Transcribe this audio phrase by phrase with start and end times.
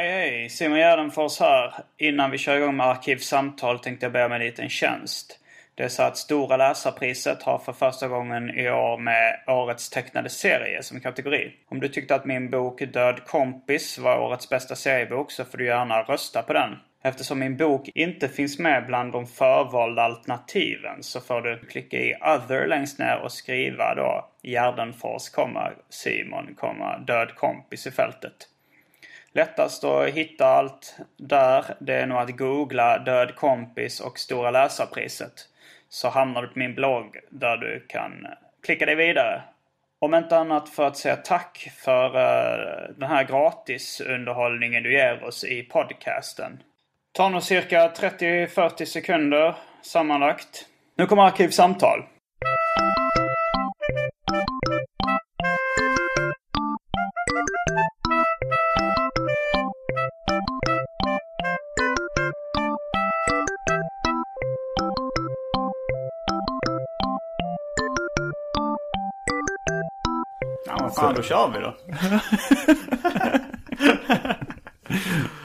[0.00, 0.48] Hej hej!
[0.48, 1.74] Simon Gärdenfors här.
[1.98, 5.38] Innan vi kör igång med Arkivsamtal tänkte jag be om en liten tjänst.
[5.74, 10.28] Det är så att Stora Läsarpriset har för första gången i år med Årets tecknade
[10.28, 11.52] serie som kategori.
[11.68, 15.66] Om du tyckte att min bok Död kompis var årets bästa seriebok så får du
[15.66, 16.70] gärna rösta på den.
[17.02, 22.14] Eftersom min bok inte finns med bland de förvalda alternativen så får du klicka i
[22.14, 25.22] other längst ner och skriva då Gärdenfors,
[25.90, 26.56] Simon,
[27.06, 28.49] Död kompis i fältet.
[29.32, 35.32] Lättast att hitta allt där det är nog att googla Död kompis och Stora läsarpriset.
[35.88, 38.26] Så hamnar du på min blogg där du kan
[38.62, 39.42] klicka dig vidare.
[39.98, 45.44] Om inte annat för att säga tack för uh, den här gratisunderhållningen du ger oss
[45.44, 46.62] i podcasten.
[47.12, 50.66] Tar nog cirka 30-40 sekunder sammanlagt.
[50.96, 52.04] Nu kommer Arkivsamtal.
[70.90, 71.76] Fan, då kör vi då.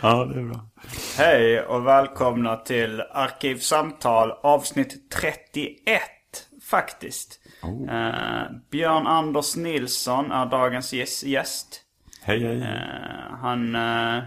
[0.01, 0.69] Ja, det är bra.
[1.17, 6.01] Hej och välkomna till Arkivsamtal avsnitt 31
[6.69, 7.39] faktiskt.
[7.89, 11.81] Eh, Björn Anders Nilsson är dagens gäst-.
[12.22, 12.61] Hej, hej.
[12.61, 14.23] Eh, han eh,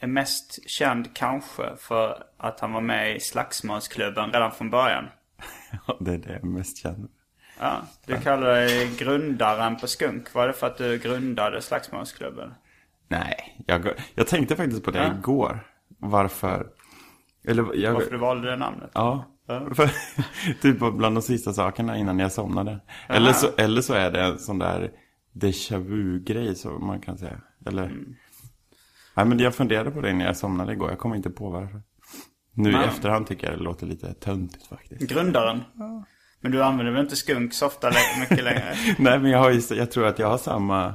[0.00, 5.04] är mest känd kanske för att han var med i Slagsmålsklubben redan från början.
[5.86, 7.08] Ja, det är det jag mest känner.
[7.58, 10.34] Ja, du kallar dig grundaren på Skunk.
[10.34, 12.54] Var det för att du grundade Slagsmålsklubben?
[13.08, 15.66] Nej, jag, jag tänkte faktiskt på det igår.
[15.98, 16.66] Varför?
[17.44, 17.92] Eller jag...
[17.92, 18.90] Varför du valde det namnet?
[18.94, 19.24] Ja.
[19.74, 19.90] För,
[20.62, 22.80] typ bland de sista sakerna innan jag somnade.
[23.08, 24.90] Eller så, eller så är det en sån där
[25.32, 27.40] déjà vu-grej som man kan säga.
[27.66, 27.84] Eller...
[27.84, 28.14] Mm.
[29.14, 30.90] Nej men jag funderade på det när jag somnade igår.
[30.90, 31.82] Jag kommer inte på varför.
[32.54, 32.86] Nu i Nej.
[32.86, 35.12] efterhand tycker jag det låter lite töntigt faktiskt.
[35.12, 35.60] Grundaren?
[36.42, 38.74] Men du använder väl inte Skunk så ofta mycket längre?
[38.98, 40.94] Nej men jag har ju, jag tror att jag har samma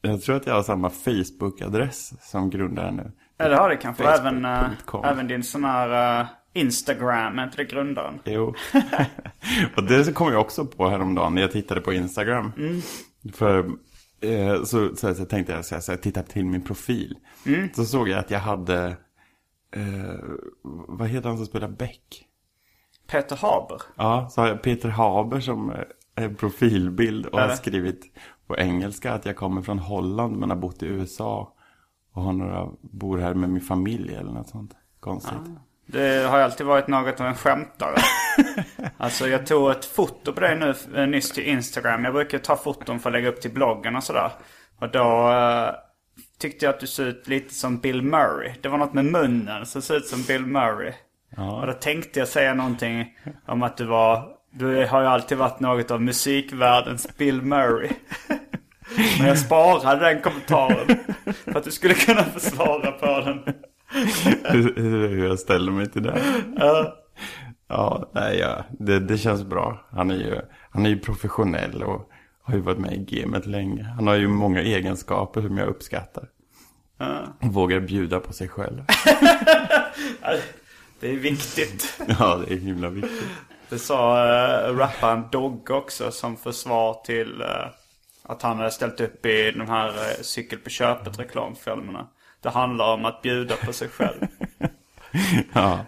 [0.00, 4.04] Jag tror att jag har samma Facebook-adress som grundaren nu Ja, det har det kanske.
[4.04, 5.04] Även, Facebook.com.
[5.04, 8.20] även din sån här eh, Instagram, är inte det grundaren?
[8.24, 8.54] Jo
[9.76, 12.52] Och det kom jag också på häromdagen när jag tittade på Instagram
[13.34, 13.58] För
[14.20, 17.16] eh, så, så, så tänkte jag så här, så jag tittade till min profil
[17.76, 18.86] Så såg jag att jag hade
[19.76, 20.14] eh,
[20.88, 22.27] Vad heter han som spelar Beck?
[23.10, 23.82] Peter Haber.
[23.96, 25.72] Ja, så har jag Peter Haber som
[26.16, 28.00] eh, profilbild och har skrivit
[28.46, 31.54] på engelska att jag kommer från Holland men har bott i USA.
[32.12, 34.72] Och har några, bor här med min familj eller något sånt.
[35.00, 35.38] Konstigt.
[35.86, 37.96] Det har alltid varit något av en skämtare.
[38.96, 42.04] alltså jag tog ett foto på dig nu eh, nyss till Instagram.
[42.04, 44.30] Jag brukar ta foton för att lägga upp till bloggen och sådär.
[44.78, 45.70] Och då eh,
[46.38, 48.54] tyckte jag att du såg ut lite som Bill Murray.
[48.60, 50.92] Det var något med munnen som såg ut som Bill Murray.
[51.36, 53.16] Och då tänkte jag säga någonting
[53.46, 54.34] om att du var...
[54.50, 57.90] Du har ju alltid varit något av musikvärldens Bill Murray.
[59.18, 60.98] Men jag sparade den kommentaren.
[61.44, 63.54] För att du skulle kunna få svara på den.
[64.76, 66.22] hur, jag ställer mig till det.
[67.68, 69.86] Ja, nej, ja, det, det känns bra.
[69.90, 72.10] Han är, ju, han är ju professionell och
[72.42, 73.82] har ju varit med i gamet länge.
[73.82, 76.24] Han har ju många egenskaper som jag uppskattar.
[77.40, 78.82] Och vågar bjuda på sig själv.
[81.00, 82.00] Det är viktigt.
[82.18, 83.28] Ja, det är himla viktigt.
[83.68, 87.66] Det sa uh, rapparen Dogg också som försvar till eh,
[88.22, 92.08] att han hade ställt upp i de här uh, cykel på köpet reklamfilmerna.
[92.40, 94.20] Det handlar om att bjuda på sig själv.
[95.52, 95.86] Ja,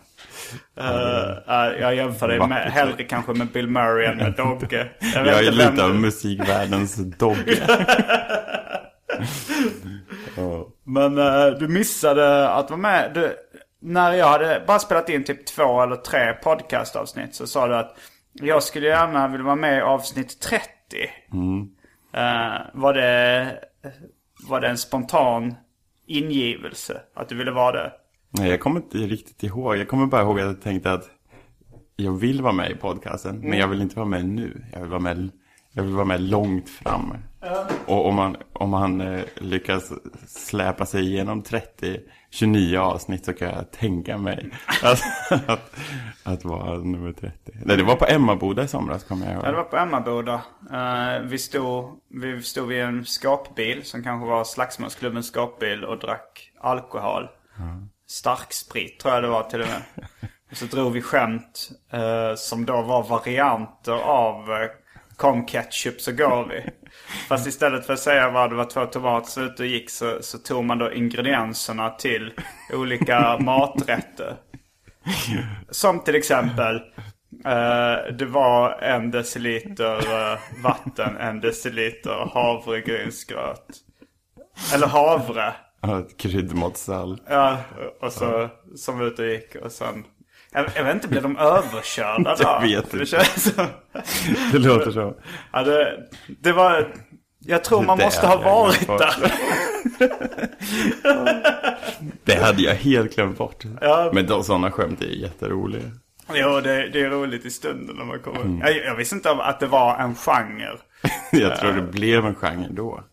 [0.77, 4.89] Eh, eh, jag jämför dig med, hellre kanske med Bill Murray än med Dogge.
[5.15, 7.59] Jag jag är lite av musikvärldens Dogge.
[10.37, 10.69] Ja.
[10.85, 13.11] Men eh, du missade att vara med.
[13.15, 13.37] Du,
[13.81, 17.97] när jag hade bara spelat in typ två eller tre podcastavsnitt så sa du att
[18.33, 20.61] jag skulle gärna vilja vara med i avsnitt 30.
[22.13, 23.59] Eh, var, det,
[24.49, 25.55] var det en spontan
[26.07, 27.93] ingivelse att du ville vara det?
[28.31, 29.77] Nej, jag kommer inte riktigt ihåg.
[29.77, 31.11] Jag kommer bara ihåg att jag tänkte att
[31.97, 34.65] jag vill vara med i podcasten, men jag vill inte vara med nu.
[34.73, 35.31] Jag vill vara med,
[35.73, 37.15] jag vill vara med långt fram.
[37.87, 39.93] Och om man, om man eh, lyckas
[40.27, 42.01] släpa sig igenom 30,
[42.31, 44.51] 29 avsnitt så kan jag tänka mig
[44.83, 45.01] att,
[45.49, 45.75] att,
[46.23, 47.37] att vara nummer 30.
[47.65, 49.45] Nej, det var på Emmaboda i somras kommer jag ihåg.
[49.45, 50.35] Ja, det var på Emmaboda.
[50.73, 56.53] Uh, vi, stod, vi stod vid en skapbil som kanske var Slagsmålsklubbens skapbil och drack
[56.61, 57.29] alkohol.
[58.09, 59.83] Starksprit tror jag det var till och med.
[60.51, 64.57] Och så drog vi skämt eh, som då var varianter av uh,
[65.17, 66.71] kom ketchup så går vi.
[67.29, 70.19] Fast istället för att säga vad det var två tomater som ute och gick så,
[70.21, 72.33] så tog man då ingredienserna till
[72.73, 74.37] olika maträtter.
[75.71, 76.77] Som till exempel
[77.45, 83.67] eh, det var en deciliter eh, vatten, en deciliter havregrynsgröt.
[84.75, 85.53] Eller havre.
[85.81, 87.23] Ja, ett kryddmått salt.
[87.29, 87.59] Ja,
[88.01, 90.05] och så som ute och gick och sen...
[90.53, 92.43] Jag, jag vet inte, blev de överkörda då?
[92.43, 93.07] Jag vet Det inte.
[93.07, 93.67] känns som...
[94.53, 95.15] Det låter så.
[95.53, 96.09] Ja, det,
[96.41, 96.95] det var...
[97.39, 99.33] Jag tror man Det måste ha varit där.
[102.25, 103.65] Det hade jag helt glömt bort.
[103.81, 104.11] Ja.
[104.15, 105.83] Men de, sådana skämt är jätteroliga.
[106.33, 108.41] Jo, det, det är roligt i stunden när man kommer.
[108.41, 108.61] Mm.
[108.61, 110.79] Jag, jag visste inte att det var en genre.
[111.33, 113.05] Jag tror det blev en genre då.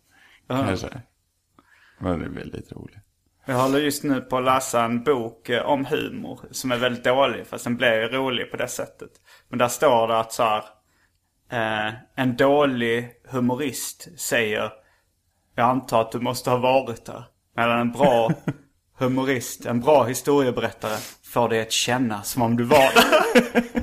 [0.48, 0.88] Kanske.
[2.00, 2.98] Men det är väldigt roligt.
[3.50, 7.04] Jag håller just nu på att läsa en bok eh, om humor som är väldigt
[7.04, 9.10] dålig fast den blir rolig på det sättet.
[9.50, 10.64] Men där står det att så här,
[11.52, 14.72] eh, en dålig humorist säger
[15.56, 17.24] Jag antar att du måste ha varit där.
[17.56, 18.32] Medan en bra
[18.98, 20.98] humorist, en bra historieberättare
[21.34, 23.64] får dig att känna som om du var där.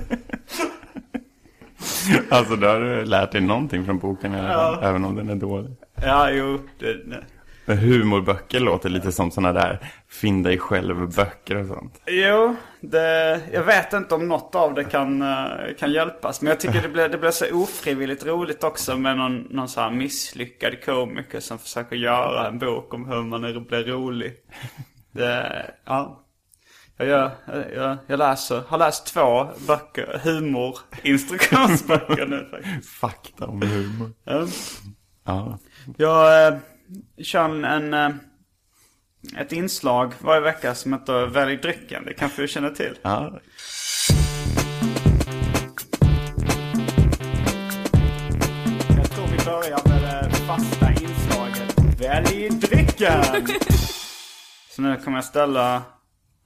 [2.31, 5.76] Alltså då har du lärt dig någonting från boken fall, även om den är dålig.
[6.02, 6.60] ja, jo.
[6.78, 7.25] Det.
[7.66, 9.78] Men humorböcker låter lite som sådana där
[10.08, 12.02] finn dig själv-böcker och sånt.
[12.06, 15.46] Jo, det, jag vet inte om något av det kan, eh,
[15.78, 16.43] kan hjälpas.
[16.43, 19.81] Men jag tycker det blir, det blir så ofrivilligt roligt också med någon, någon så
[19.81, 24.34] här misslyckad komiker som försöker göra en bok om hur man är, blir rolig.
[25.12, 26.20] Det, ja.
[26.96, 27.31] Jag, gör,
[27.75, 32.90] jag, jag läser, har läst två böcker, humorinstruktionsböcker nu faktiskt.
[32.90, 34.10] Fakta om humor.
[34.25, 34.46] Ja.
[35.25, 35.58] Ja.
[35.96, 36.55] Jag eh,
[37.22, 42.04] kör en, en, eh, ett inslag varje vecka som heter Välj drycken.
[42.04, 42.98] Det kanske du känner till?
[43.02, 43.40] ja.
[48.96, 53.46] Jag tror vi börjar med det fasta inslaget Välj drycken!
[54.70, 55.82] Så nu kommer jag ställa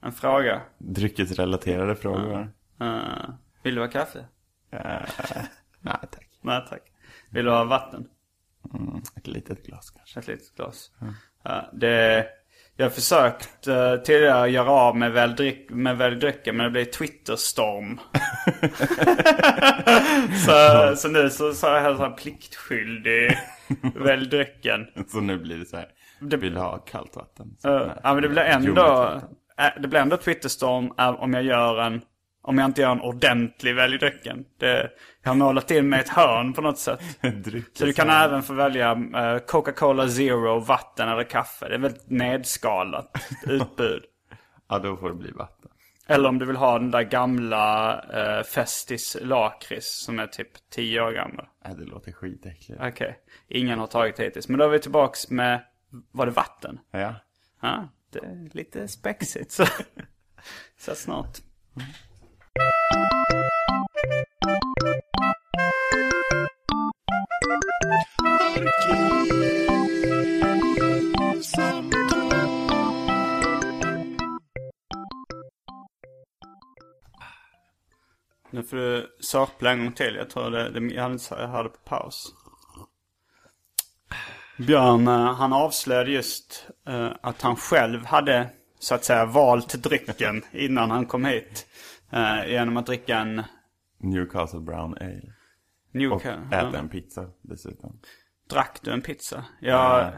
[0.01, 0.61] en fråga.
[0.77, 2.51] Dryckesrelaterade frågor.
[2.81, 3.29] Eh,
[3.63, 4.19] vill du ha kaffe?
[4.71, 4.79] Eh,
[5.81, 6.27] nej tack.
[6.41, 6.81] Nej tack.
[7.29, 8.07] Vill du ha vatten?
[8.73, 10.19] Mm, ett litet glas kanske.
[10.19, 10.91] Ett litet glas.
[11.43, 12.25] Ja, det,
[12.75, 15.97] jag har försökt uh, tidigare göra av med väl, dryck, med
[16.55, 17.99] men det blev Twitterstorm.
[20.45, 23.37] så, så nu så, så är jag så här pliktskyldig
[23.95, 24.87] väl drycken.
[25.07, 25.87] Så nu blir det så här.
[26.19, 27.55] Det- Vill du ha kallt vatten?
[27.59, 27.95] Så, Uh, nej.
[28.03, 29.21] ja men det blir ändå,
[29.57, 32.01] äh, det blir ändå Twitterstorm om jag gör en,
[32.41, 34.45] om jag inte gör en ordentlig välj drycken.
[34.57, 34.91] Det,
[35.23, 36.99] jag har målat in mig ett hörn på något sätt.
[37.73, 41.67] Så du kan även få välja eh, Coca-Cola Zero, vatten eller kaffe.
[41.69, 44.03] Det är väldigt nedskalat utbud.
[44.69, 45.71] Ja, då får det bli vatten.
[46.07, 51.01] eller om du vill ha den där gamla uh, Festis lakrits som är typ 10
[51.01, 51.45] år gammal.
[51.65, 52.81] Nej, det låter skitäckligt.
[52.81, 54.47] Okej, ingen har tagit hittills.
[54.49, 55.63] Men då är vi tillbaks med,
[56.11, 56.79] var det vatten?
[56.91, 57.15] Ja.
[57.61, 59.65] Ja, det är lite spexigt så.
[60.77, 61.37] Så snart.
[78.51, 80.15] Nu får du sapla en gång till.
[80.15, 82.33] Jag tror det, det jag, hade, jag hade på paus.
[84.57, 88.49] Björn, eh, han avslöjade just uh, att han själv hade
[88.79, 91.67] så att säga valt drycken innan han kom hit.
[92.11, 93.43] Eh, genom att dricka en
[93.97, 95.21] Newcastle Brown Ale.
[95.91, 96.57] Och Newcastle.
[96.57, 97.99] äta en pizza dessutom.
[98.49, 99.45] Drack du en pizza?
[99.59, 100.11] Jag,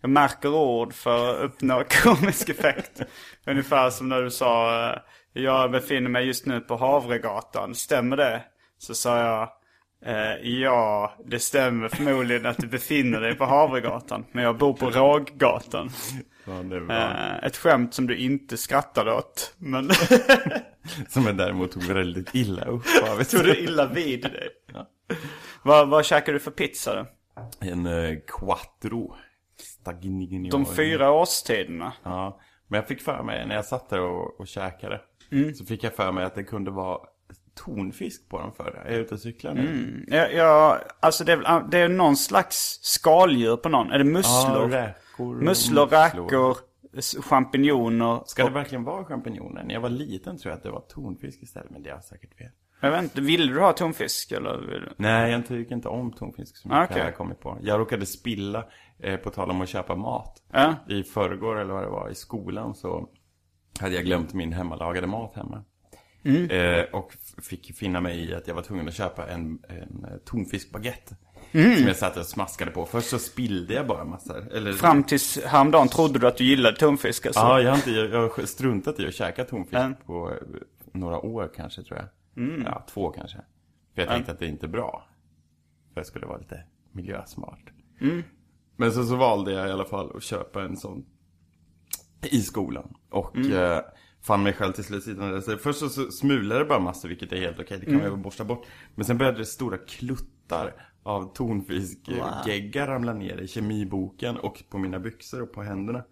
[0.00, 3.02] jag märker ord för att uppnå komisk effekt.
[3.46, 4.98] Ungefär som när du sa eh,
[5.32, 7.74] jag befinner mig just nu på Havregatan.
[7.74, 8.44] Stämmer det?
[8.78, 9.52] Så sa jag
[10.06, 14.24] Eh, ja, det stämmer förmodligen att du befinner dig på Havregatan.
[14.32, 15.90] Men jag bor på Råggatan.
[16.44, 19.54] Ja, Eh, ett skämt som du inte skrattade åt.
[19.58, 19.90] Men
[21.08, 23.24] Som jag däremot tog väldigt illa upp av.
[23.24, 24.48] tog du illa vid dig.
[25.62, 27.06] Vad, vad käkar du för pizza då?
[27.66, 29.16] En eh, quattro.
[29.60, 30.50] Stagnini.
[30.50, 31.92] De fyra årstiderna.
[32.02, 35.00] Ja, men jag fick för mig när jag satt där och, och käkade.
[35.58, 36.98] Så fick jag för mig att det kunde vara
[37.64, 38.82] tonfisk på dem förr.
[38.86, 40.04] Är jag ute och cyklar nu?
[40.08, 43.90] Ja, ja, alltså det är, väl- det är någon slags skaldjur på någon.
[43.92, 44.70] Är det musslor?
[44.72, 45.36] Ja, räkor.
[45.36, 46.56] och musslor, räkor,
[47.22, 48.22] champinjoner.
[48.26, 49.64] Ska det verkligen vara champinjoner?
[49.64, 52.34] När jag var liten tror jag att det var tonfisk istället, men det är säkert
[52.38, 52.50] fel.
[52.80, 54.92] Jag vet inte, vill du ha tonfisk eller?
[54.96, 57.00] Nej, jag tycker inte om tonfisk så Ah, mycket okej.
[57.02, 57.58] har jag kommit på.
[57.62, 58.64] Jag råkade spilla,
[58.98, 60.42] eh, på tal om att köpa mat.
[60.52, 60.74] Ja.
[60.88, 63.08] I förrgår eller vad det var, i skolan så
[63.80, 65.64] hade jag glömt min hemmalagade mat hemma.
[66.22, 66.50] Mm.
[66.50, 70.16] Eh, och fick finna mig i att jag var tvungen att köpa en, en eh,
[70.24, 71.16] tonfiskbaguette.
[71.52, 71.76] Mm.
[71.76, 72.86] Som jag satt och smaskade på.
[72.86, 74.52] Först så spillde jag bara massor.
[74.52, 77.40] Eller, Fram tills häromdagen trodde du att du gillade tonfisk alltså?
[77.40, 79.94] Ja, jag har, inte, jag, jag har struntat i att käka tonfisk Mm.
[80.06, 80.36] på eh,
[80.92, 82.08] några år kanske tror jag.
[82.64, 83.38] Ja, två kanske.
[83.94, 85.08] För jag tänkte att det inte är bra.
[85.94, 87.72] För jag skulle vara lite miljösmart.
[88.76, 91.04] Men så, så valde jag i alla fall att köpa en sån
[92.22, 92.94] i skolan.
[93.10, 93.82] Och eh,
[94.22, 95.04] fann mig själv till slut.
[95.44, 97.78] Så Först så, så smulade det bara massor, vilket är helt okej.
[97.78, 98.66] Det kan man ju borsta bort.
[98.94, 104.98] Men sen började det stora kluttar av tonfiskgeggar ramla ner i kemiboken och på mina
[104.98, 106.04] byxor och på händerna.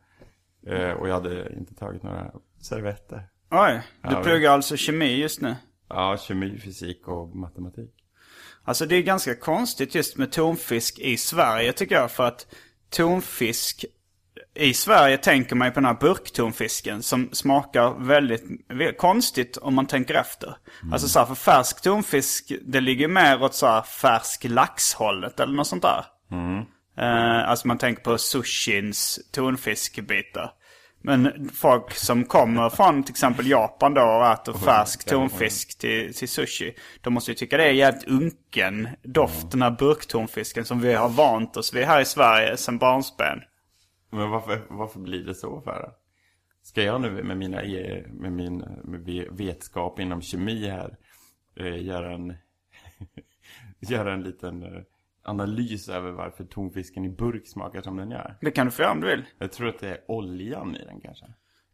[0.67, 3.23] Eh, och jag hade inte tagit några servetter.
[3.51, 5.57] Oj, du Ja, pluggar alltså kemi just nu?
[5.89, 7.91] Ja, kemi, fysik och matematik.
[8.65, 12.11] Alltså det är ganska konstigt just med tonfisk i Sverige tycker jag.
[12.11, 12.47] För att
[12.91, 13.85] tonfisk
[14.55, 19.75] i Sverige tänker man ju på den här burktonfisken som smakar väldigt ve- konstigt om
[19.75, 20.57] man tänker efter.
[20.93, 25.55] Alltså så här, för färsk tonfisk, det ligger mer åt så här färsk laxhållet eller
[25.55, 26.05] något sånt där.
[26.99, 30.51] Eh, alltså man tänker på sushins tonfiskbitar.
[31.03, 36.29] Men folk som kommer från till exempel Japan då och äter färsk tonfisk till, till
[36.29, 36.75] sushi.
[37.01, 41.09] De måste ju tycka det är jävligt unken doft, den här burktonfisken som vi har
[41.09, 43.39] vant oss vid här i Sverige sedan barnsben.
[44.11, 45.93] Men varför, varför blir det så för?
[46.63, 50.97] Ska jag nu med, mina, e- med min med ve- vetskap inom kemi här
[51.57, 52.35] eh, göra en,
[53.81, 54.83] göra en liten eh,
[55.23, 58.37] analys över varför tonfisken i burk smakar som den gör?
[58.41, 59.25] Det kan du få göra om du vill.
[59.39, 61.27] Jag tror att det är oljan i den kanske.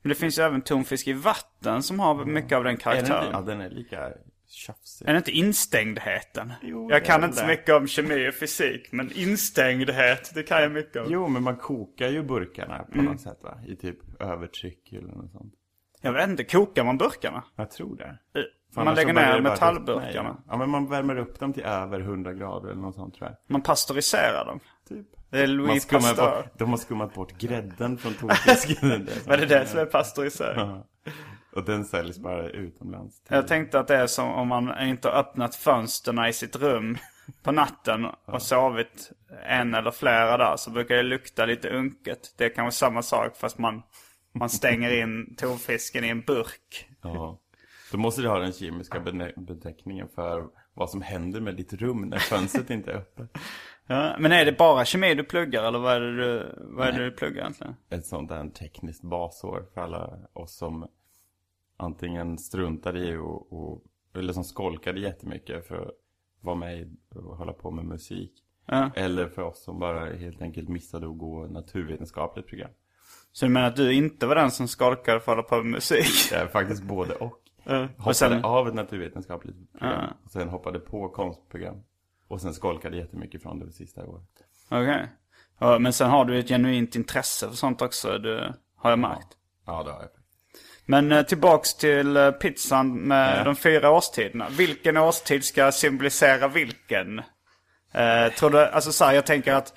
[0.02, 2.80] Men det finns ju även tonfisk i vatten som har mycket av den Är den,
[2.80, 3.28] karaktären.
[3.32, 4.12] ja, den är lika
[4.52, 5.08] tjafsig.
[5.08, 6.52] Är det inte instängdheten?
[6.62, 10.72] Jo, jag kan inte så mycket om kemi och fysik, men instängdhet, det kan jag
[10.72, 11.06] mycket om.
[11.10, 13.58] Jo, men man kokar ju burkarna på något sätt va?
[13.66, 15.54] I typ övertryck eller något sånt.
[16.00, 17.44] Jag vet inte, kokar man burkarna?
[17.56, 18.18] Jag tror det.
[18.74, 20.30] För Man lägger ner bara metallburkarna.
[20.30, 20.42] i.
[20.48, 23.36] Ja, men man värmer upp dem till över 100 grader eller något sånt tror jag.
[23.48, 24.60] Man pasteuriserar dem.
[24.88, 25.06] Typ.
[25.30, 26.36] Det är Louis Pasteur.
[26.36, 29.08] bort, de har skummat bort grädden från tonfisken.
[29.26, 30.86] Det är det det som är pasteuriserat?
[31.52, 33.22] Och den säljs bara utomlands.
[33.28, 36.98] Jag tänkte att det är som om man inte har öppnat fönsterna i sitt rum
[37.42, 39.12] på natten och sovit
[39.46, 42.34] en eller flera dagar så brukar det lukta lite unket.
[42.38, 43.82] Det är kanske samma sak fast man,
[44.32, 46.88] man stänger in tonfisken i en burk.
[47.02, 47.38] Ja.
[47.92, 49.00] Då måste du ha den kemiska
[49.36, 50.44] beteckningen för
[50.74, 53.38] vad som händer med ditt rum när fönstret inte är öppet.
[53.86, 56.92] Ja, men är det bara kemi du pluggar eller vad är det du, vad är
[56.92, 57.76] det du pluggar egentligen?
[57.90, 60.88] Ett sånt där tekniskt basår för alla oss som
[61.82, 63.82] antingen struntade i och, och
[64.14, 65.90] eller som skolkade jättemycket för att
[66.40, 68.32] vara med och hålla på med musik.
[68.66, 68.90] Ja.
[68.94, 72.70] Eller för oss som bara helt enkelt missade att gå naturvetenskapligt program.
[73.32, 75.72] Så du menar att du inte var den som skolkade för att hålla på med
[75.72, 76.32] musik?
[76.32, 77.38] Är faktiskt både och.
[77.64, 77.80] Ja.
[77.80, 80.00] Hoppade Och sen, av ett naturvetenskapligt program.
[80.02, 80.16] Ja.
[80.24, 81.76] Och sen hoppade på konstprogram.
[82.28, 84.24] Och sen skolkade jättemycket från det, det sista året.
[84.70, 85.08] okej.
[85.58, 89.28] Ja, men sen har du ett genuint intresse för sånt också, det har jag märkt.
[89.66, 90.21] Ja, det har jag.
[90.86, 93.44] Men eh, tillbaks till eh, pizzan med Ja.
[93.44, 94.46] de fyra årstiderna.
[94.50, 97.18] Vilken årstid ska symbolisera vilken?
[97.94, 99.72] Eh, tror du, alltså så här, jag tänker att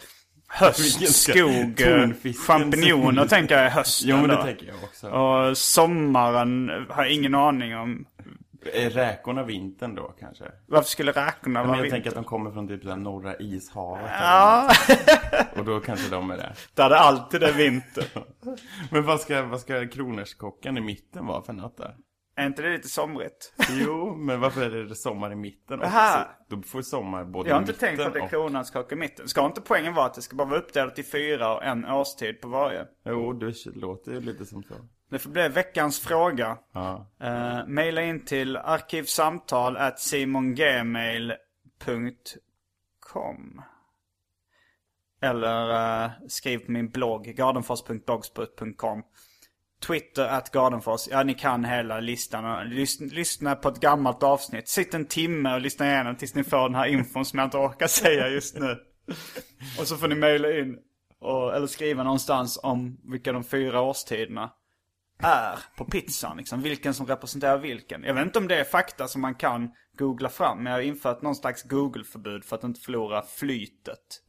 [0.47, 2.07] höst, skog, eh,
[2.47, 4.43] champinjoner tänker jag är hösten Jo, men det då.
[4.43, 5.07] tänker jag också.
[5.09, 8.05] Och sommaren har jag ingen aning om.
[8.73, 10.45] Är räkorna vintern då kanske?
[10.65, 11.95] Varför skulle räkorna vara jag vinter?
[11.95, 14.11] tänker att de kommer från typ det norra ishavet.
[14.19, 14.69] Ja,
[15.57, 16.53] Och då kanske de är det.
[16.73, 18.05] där det alltid är vinter.
[18.91, 21.95] Men vad ska, vad ska kronärtskockan i mitten vara för något där?
[22.35, 23.53] Är inte det lite somrigt?
[23.69, 26.27] Jo, men varför är det sommar i mitten också?
[26.49, 28.29] Då får sommar både Jag har i inte mitten tänkt på att det är och...
[28.29, 29.27] kronans kaka i mitten.
[29.27, 32.41] Ska inte poängen vara att det ska bara vara uppdelat i fyra och en årstid
[32.41, 32.85] på varje?
[33.05, 34.73] Jo, det låter ju lite som så.
[35.09, 36.57] Det får bli veckans fråga.
[36.73, 37.11] Ja.
[37.23, 41.33] Uh, maila in till arkivsamtal at simongmail
[43.05, 43.61] gardenfors.com.
[45.21, 45.69] Eller
[46.03, 49.03] eh, skriv på min blogg, gardenfors.blogspot.com.
[49.81, 51.07] Twitter at Gardenfors.
[51.11, 52.69] Ja, ni kan hela listan.
[52.69, 54.67] Lyssna, lyssna på ett gammalt avsnitt.
[54.69, 57.57] Sitt en timme och lyssna igenom tills ni får den här infon som jag inte
[57.57, 58.77] orkar säga just nu.
[59.79, 60.77] Och så får ni mejla in.
[61.19, 64.51] Och, eller skriva någonstans om vilka de fyra årstiderna
[65.23, 66.37] är på pizzan.
[66.37, 66.61] Liksom.
[66.61, 68.03] Vilken som representerar vilken.
[68.03, 70.57] Jag vet inte om det är fakta som man kan googla fram.
[70.57, 74.23] Men jag har infört någon slags Google-förbud för att inte förlora flytet.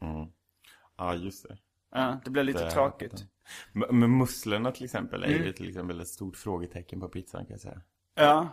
[0.99, 1.57] Ja, just det.
[1.95, 3.13] Ja, det blir lite Det- tråkigt.
[3.13, 3.29] Men
[3.73, 5.43] men musslorna till exempel är Mm.
[5.43, 7.81] ju till exempel ett stort frågetecken på pizzan kan jag säga.
[8.15, 8.49] Ja.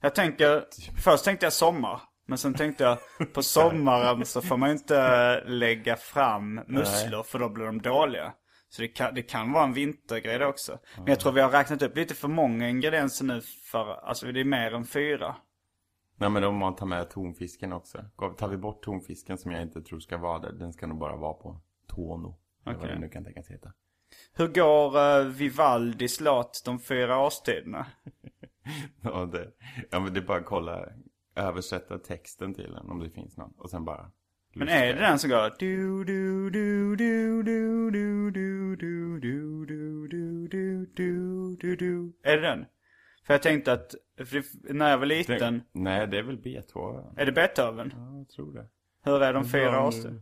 [0.00, 0.64] Jag tänker,
[1.04, 2.00] först tänkte jag sommar.
[2.26, 2.98] Men sen tänkte jag,
[3.32, 8.32] på sommaren så får man ju inte lägga fram musslor för då blir de dåliga.
[8.68, 10.78] Så det kan, det kan vara en vintergrej det också.
[10.96, 14.40] Men jag tror vi har räknat upp lite för många ingredienser nu för, alltså det
[14.40, 15.36] är mer än fyra.
[16.16, 18.04] Nej men om man tar med tonfisken också.
[18.38, 20.52] Tar vi bort tonfisken som jag inte tror ska vara där.
[20.52, 22.38] Den ska nog bara vara på Tono.
[22.66, 22.94] Eller vad Okej.
[22.94, 23.72] det nu kan tänkas heta.
[24.36, 27.86] Hur går uh, Vivaldis låt De fyra årstiderna?
[29.02, 29.50] Ja, det,
[29.90, 30.86] ja men det är bara att kolla.
[31.36, 33.52] Översätta texten till den om det finns någon.
[33.58, 34.10] Och sen bara.
[34.54, 39.66] Men är det den som går du du du du du du du du du
[39.66, 42.64] du du du du du du Är det den?
[43.26, 47.18] För jag tänkte att, det- när jag var liten, Nej, det är väl Beethoven.
[47.18, 47.92] är det Beethoven?
[47.96, 48.66] Ja, jag tror det.
[49.04, 50.20] Hur är de fyra årstiderna?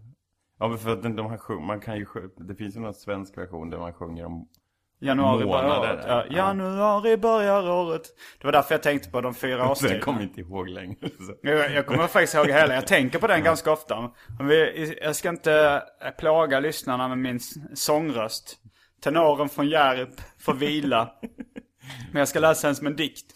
[0.62, 2.94] Ja, men för att de, de har sjung, man kan ju Det finns ju någon
[2.94, 4.48] svensk version där man sjunger om
[5.00, 6.04] Januari börjar året.
[6.08, 6.36] Ja, ja.
[6.36, 8.02] januari börjar året.
[8.38, 10.00] Det var därför jag tänkte på de fyra Så jag årstiderna.
[10.00, 10.96] kommer inte ihåg längre.
[11.42, 12.74] Jag, jag kommer faktiskt ihåg hela.
[12.74, 14.10] Jag tänker på den ganska ofta.
[14.40, 15.82] Vi, jag ska inte
[16.18, 17.40] plåga lyssnarna med min
[17.74, 18.56] sångröst.
[19.02, 21.10] Tenoren från Hjärp får vila.
[22.12, 23.34] Men jag ska läsa den som en dikt.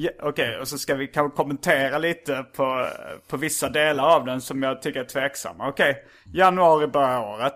[0.00, 2.88] Ja, Okej, och så ska vi kanske kommentera lite på,
[3.28, 5.68] på vissa delar av den som jag tycker är tveksamma.
[5.68, 7.54] Okej, januari börjar året.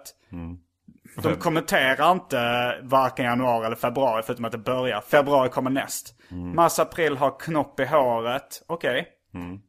[1.22, 5.00] De kommenterar inte varken januari eller februari förutom att det börjar.
[5.00, 6.14] Februari kommer näst.
[6.54, 8.62] Mars, april har knopp i håret.
[8.66, 9.08] Okej.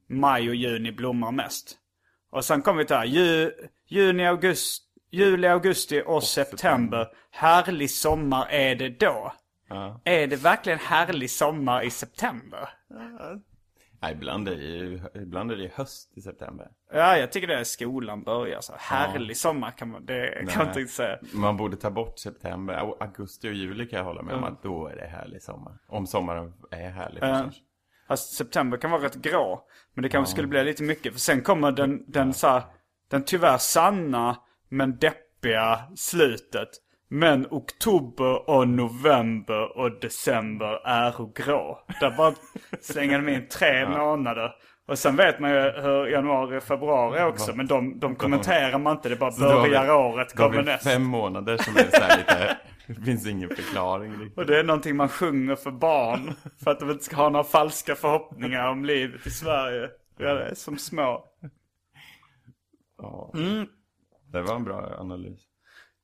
[0.09, 1.77] Maj och juni blommar mest.
[2.31, 3.05] Och sen kommer vi till här.
[3.05, 3.51] Ju,
[3.87, 7.07] juni, augusti, juli, augusti och september.
[7.31, 9.33] Härlig sommar är det då.
[9.69, 10.01] Ja.
[10.03, 12.69] Är det verkligen härlig sommar i september?
[14.01, 16.67] Nej, ibland är, det ju, ibland är det höst i september.
[16.93, 18.73] Ja, jag tycker det är skolan börjar så.
[18.77, 21.17] Härlig sommar kan man, det kan man inte säga.
[21.33, 22.73] Man borde ta bort september.
[22.73, 25.77] Au- Augusti och juli kan jag hålla med om att då är det härlig sommar.
[25.87, 27.61] Om sommaren är härlig förstås.
[28.07, 29.67] Fast september kan vara rätt grå.
[29.93, 31.13] Men det kanske skulle bli lite mycket.
[31.13, 32.63] För sen kommer den, den så här,
[33.07, 34.37] den tyvärr sanna
[34.69, 36.69] men deppiga slutet.
[37.13, 41.79] Men oktober och november och december är grå.
[41.99, 42.33] Där bara
[42.81, 44.51] slänger de in tre månader.
[44.87, 47.55] Och sen vet man ju hur januari och februari också.
[47.55, 49.09] Men de, de kommenterar man inte.
[49.09, 50.83] Det bara börjar året, Då har kommer näst.
[50.83, 52.57] fem månader som är så lite...
[52.87, 54.37] Det finns ingen förklaring riktigt.
[54.37, 56.33] Och det är någonting man sjunger för barn.
[56.63, 59.89] För att de inte ska ha några falska förhoppningar om livet i Sverige.
[60.17, 61.25] Ja, det är som små.
[62.97, 63.31] Ja.
[63.35, 63.67] Mm.
[64.31, 65.52] Det var en bra analys.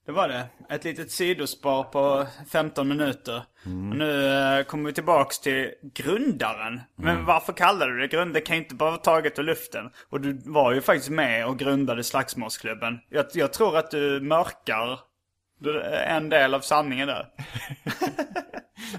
[0.10, 0.46] Det var det.
[0.70, 3.42] Ett litet sidospår på 15 minuter.
[3.66, 6.82] Och nu eh, kommer vi tillbaks till grundaren.
[6.96, 8.34] Men varför kallar du det grund?
[8.34, 9.90] Det kan ju inte bara vara taget ur luften.
[10.10, 13.00] Och du var ju faktiskt med och grundade Slagsmålsklubben.
[13.10, 15.00] Jag, jag tror att du mörkar
[15.60, 17.28] du- en del av sanningen där.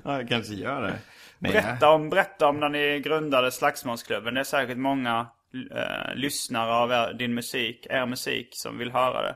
[0.04, 0.94] Ja, jag kanske gör det.
[1.38, 4.34] Nej, Berätta om, berätta om när ni grundade Slagsmålsklubben.
[4.34, 5.26] Det är säkert många
[5.76, 9.34] eh, lyssnare av er, din musik, er musik som vill höra det.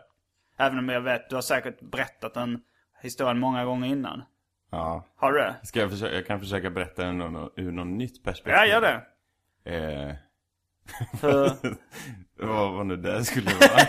[0.57, 2.61] Även om jag vet, du har säkert berättat den
[3.03, 4.23] historien många gånger innan.
[4.71, 5.05] Ja.
[5.17, 5.55] Har du det?
[5.63, 8.55] Ska jag, försöka, jag kan försöka berätta den ur, nå- ur något nytt perspektiv.
[8.55, 9.03] Ja, gör det.
[9.77, 10.15] Eh,
[11.21, 11.51] För,
[12.47, 13.81] vad, vad nu det skulle vara.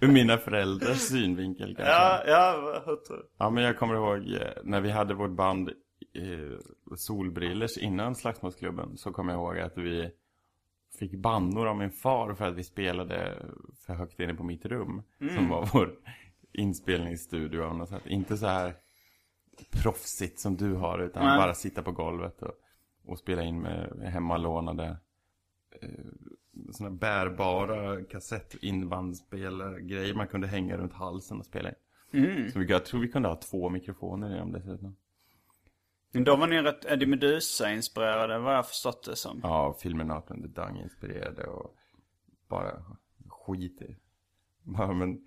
[0.00, 1.92] ur mina föräldrars synvinkel kanske.
[1.94, 3.28] ja, ja, hur tror du?
[3.38, 6.58] Ja, men jag kommer ihåg eh, när vi hade vårt band eh,
[6.96, 8.96] Solbrillers innan Slagsmålsklubben.
[8.96, 10.10] Så kommer jag ihåg att vi
[10.98, 13.46] fick bannor av min far för att vi spelade
[13.86, 15.02] för högt inne på mitt rum.
[15.34, 15.94] Som var vår
[16.52, 18.06] inspelningsstudio av något sätt.
[18.06, 18.74] Inte så här
[19.70, 21.38] proffsigt som du har utan Nej.
[21.38, 22.52] bara sitta på golvet och,
[23.04, 24.96] och spela in med hemmalånade
[25.80, 25.88] eh,
[26.72, 32.50] såna bärbara kassettinbandspelare grejer man kunde hänga runt halsen och spela in.
[32.52, 34.96] Så vi, jag tror vi kunde ha två mikrofoner i dem dessutom.
[36.12, 39.40] Men Då var ni rätt Eddie Meduza-inspirerade, vad jag förstått det som.
[39.42, 41.74] Ja, filmen Naken the Dung inspirerade och
[42.48, 42.72] bara
[43.28, 43.96] skit i.
[44.76, 45.18] Ja, men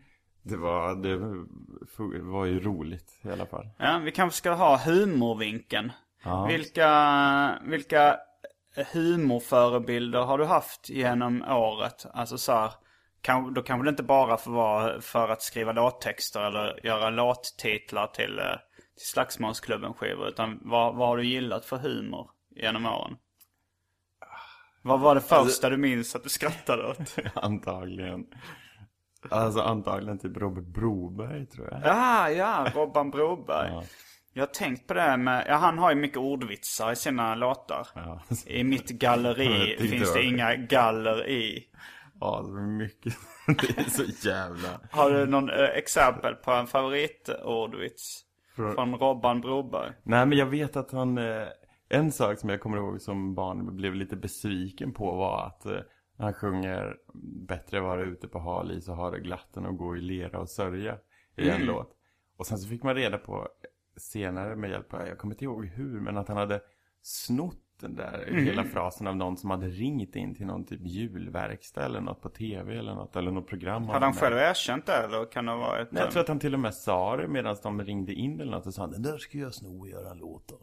[0.43, 1.17] det var, det
[2.21, 3.69] var ju roligt i alla fall.
[3.77, 5.91] Ja, vi kanske ska ha humorvinkeln.
[6.23, 6.45] Ja.
[6.45, 8.17] Vilka, vilka
[8.93, 12.05] humorförebilder har du haft genom året?
[12.13, 12.71] Alltså så här,
[13.21, 18.07] kan, då kanske det inte bara får vara för att skriva låttexter eller göra låttitlar
[18.07, 18.45] till, eh,
[19.01, 20.27] till Slagsmålsklubben-skivor.
[20.27, 23.17] Utan vad, vad har du gillat för humor genom åren?
[24.81, 27.15] Vad var det första du minns att du skrattade åt?
[27.35, 28.25] Antagligen.
[29.29, 31.81] Alltså antagligen typ Robert Broberg tror jag.
[31.83, 33.69] Ja, ja, Robban Broberg.
[33.71, 33.83] Ja.
[34.33, 37.87] Jag har tänkt på det med, ja han har ju mycket ordvitsar i sina låtar.
[37.95, 38.21] Ja.
[38.45, 40.25] I mitt galleri finns det det.
[40.25, 41.67] inga galler i.
[42.19, 43.13] Ja, det är mycket.
[43.47, 44.79] Det är så jävla...
[44.91, 48.25] Har du någon eh, exempel på en favoritordvits?
[48.55, 49.91] Från- Från Robban Broberg?
[50.03, 51.47] Nej men jag vet att han, eh,
[51.89, 55.79] en sak som jag kommer ihåg som barn blev lite besviken på var att eh,
[56.17, 56.97] han sjunger
[57.47, 60.39] Bättre vara ute på hal is och ha det glatt än att gå i lera
[60.39, 60.97] och sörja
[61.37, 61.91] i en låt.
[62.37, 63.47] Och sen så fick man reda på
[63.97, 66.61] senare med hjälp av, jag kommer inte ihåg hur, men att han hade
[67.01, 71.85] snott den där hela frasen av någon som hade ringt in till någon typ julverkstad
[71.85, 73.83] eller något på tv eller något, eller något program.
[73.83, 75.91] Hade han själv erkänt det eller kan det vara ett...
[75.91, 78.51] Nej, jag tror att han till och med sa det medan de ringde in eller
[78.51, 80.59] något och sa han, den där ska jag sno och göra en låt av.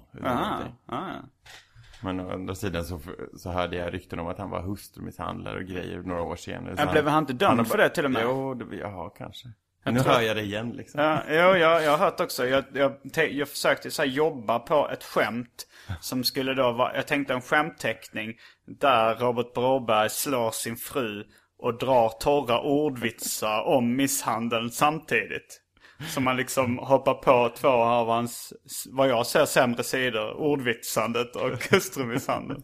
[2.03, 3.01] Men å andra sidan så,
[3.37, 6.75] så hörde jag rykten om att han var hustrumisshandlare och grejer några år senare.
[6.79, 8.23] Ja, blev han inte dömd har för det till och med?
[8.25, 9.49] Jo, det, ja kanske.
[9.95, 11.01] Nu tror- hör jag det igen liksom.
[11.01, 12.47] Ja, jo, jag, jag har hört också.
[12.47, 12.93] Jag, jag,
[13.31, 15.67] jag försökte så jobba på ett skämt.
[16.01, 18.35] Som skulle då vara, jag tänkte en skämtteckning.
[18.81, 21.25] Där Robert Broberg slår sin fru
[21.59, 25.61] och drar torra ordvitsar om misshandeln samtidigt.
[26.09, 28.53] Så man liksom hoppar på två av hans,
[28.93, 30.35] vad jag ser, sämre sidor.
[30.35, 32.63] Ordvitsandet och hustrumisshandeln.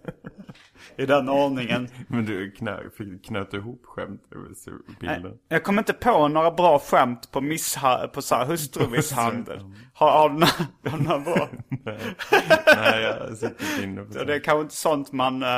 [1.03, 1.89] I den ordningen.
[2.09, 2.79] Men du knö,
[3.25, 4.21] knöt ihop skämt
[5.01, 5.39] bilden.
[5.49, 9.61] Jag kommer inte på några bra skämt på, missha- på så här hustrumisshandel.
[9.95, 10.53] Har, har, du några,
[10.91, 11.49] har du några bra?
[12.77, 15.49] Nej, jag sitter inne på Så det är kanske inte sånt man eh,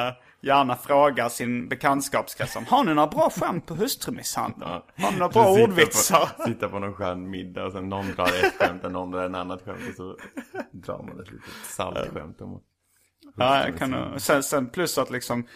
[0.41, 2.65] gärna frågar sin bekantskapskrets om.
[2.67, 4.69] Har ni några bra skämt på hustrumisshandel?
[4.69, 6.29] Har ni några bra ordvitsar?
[6.37, 9.25] På, sitta på någon skön middag och sen någon drar ett skämt och någon drar
[9.25, 10.17] en annat skämt och så
[10.73, 12.41] drar man ett litet saltskämt
[13.37, 15.47] Ja, jag kan, sen, sen plus att liksom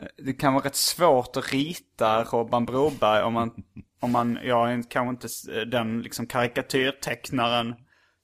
[0.00, 3.50] eh, det kan vara rätt svårt att rita Robban Broberg om man,
[4.00, 7.74] om man, jag är kanske inte den liksom karikatyrtecknaren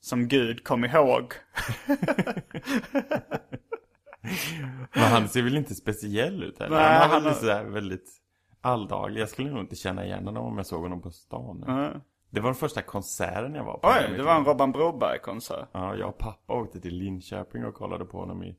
[0.00, 1.32] som Gud kom ihåg.
[4.92, 6.76] Men han ser väl inte speciell ut heller?
[6.76, 8.11] Nej, han han har- sådär väldigt
[8.61, 9.20] alldaglig.
[9.20, 11.61] Jag skulle nog inte känna igen honom om jag såg honom på stan.
[12.30, 13.88] Det var den första konserten jag var på.
[13.88, 15.68] Oj, det var en Robban Broberg-konsert.
[15.72, 18.56] Ja, jag och pappa åkte till Linköping och kollade på honom i,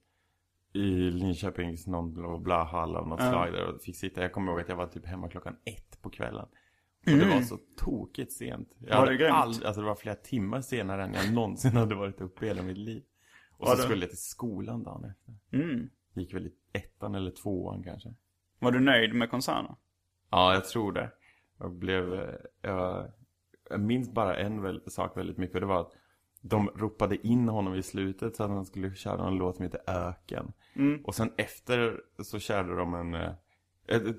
[0.78, 4.22] i Linköpings någon blå bla hall av något slag där och fick sitta.
[4.22, 6.46] Jag kommer ihåg att jag var typ hemma klockan ett på kvällen.
[7.06, 8.70] Och det var så tokigt sent.
[8.80, 12.22] Jag Var det ald- alltså det var flera timmar senare än jag någonsin hade varit
[12.22, 13.04] uppe i hela mitt liv.
[13.58, 13.84] Och Var så det?
[13.88, 15.34] skulle jag till skolan dagen efter.
[15.58, 15.90] Mm.
[16.14, 18.14] Gick väl i ettan eller tvåan kanske.
[18.60, 19.76] Var du nöjd med konserten?
[20.32, 21.12] Ja, jag tror det.
[21.60, 23.12] Jag blev, eh, jag,
[23.70, 25.56] jag minns bara en väl, sak väldigt mycket.
[25.56, 25.92] och Det var att
[26.50, 29.82] de ropade in honom i slutet så att han skulle köra en låt som heter
[29.88, 30.54] Öken.
[31.04, 33.32] Och sen efter så körde de en, eh,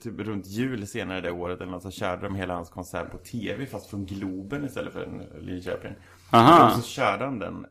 [0.03, 3.19] typ runt jul senare det året eller något, så körde de hela hans konsert på
[3.19, 5.93] tv fast från Globen istället för en Linköping.
[6.33, 6.67] Aha.
[6.67, 7.67] Och så körde han den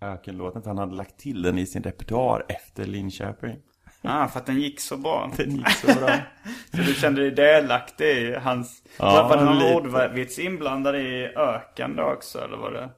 [0.00, 3.56] Ökenlåten, för han hade lagt till den i sin repertoar efter Linköping.
[4.02, 5.30] Ah, för att den gick så bra.
[5.36, 6.10] Den gick så bra.
[6.70, 8.82] Så du kände dig delaktig i hans...
[8.98, 9.74] Ja, var det någon lite.
[9.74, 12.90] ordvits inblandad i öken då också, eller var det?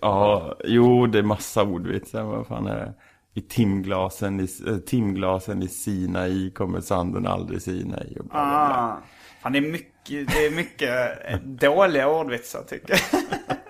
[0.00, 2.22] Ja, jo det är massa ordvitsar.
[2.22, 2.94] Vad fan är det?
[3.34, 8.16] I timglasen i, eh, timglasen i Sinai kommer sanden aldrig sina i.
[8.18, 8.76] Och bla, bla, bla.
[8.76, 9.02] Ah.
[9.42, 10.90] Fan, det är mycket, det är mycket
[11.24, 13.00] eh, dåliga ordvitsar tycker jag.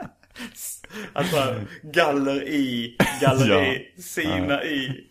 [1.13, 5.05] Alltså, galler i, galleri, sina i.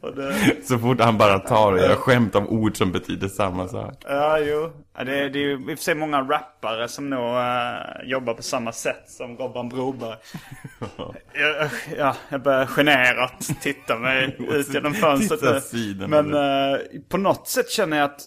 [0.00, 3.68] Och det, Så fort han bara tar och gör skämt om ord som betyder samma
[3.68, 4.04] sak.
[4.08, 4.72] ja, jo.
[4.96, 8.34] Ja, det, det är ju i och för sig många rappare som nog eh, jobbar
[8.34, 10.16] på samma sätt som Robban Broberg.
[11.32, 11.68] ja,
[11.98, 15.72] ja, jag börjar generat titta mig ut genom fönstret
[16.08, 18.20] Men eh, på något sätt känner jag att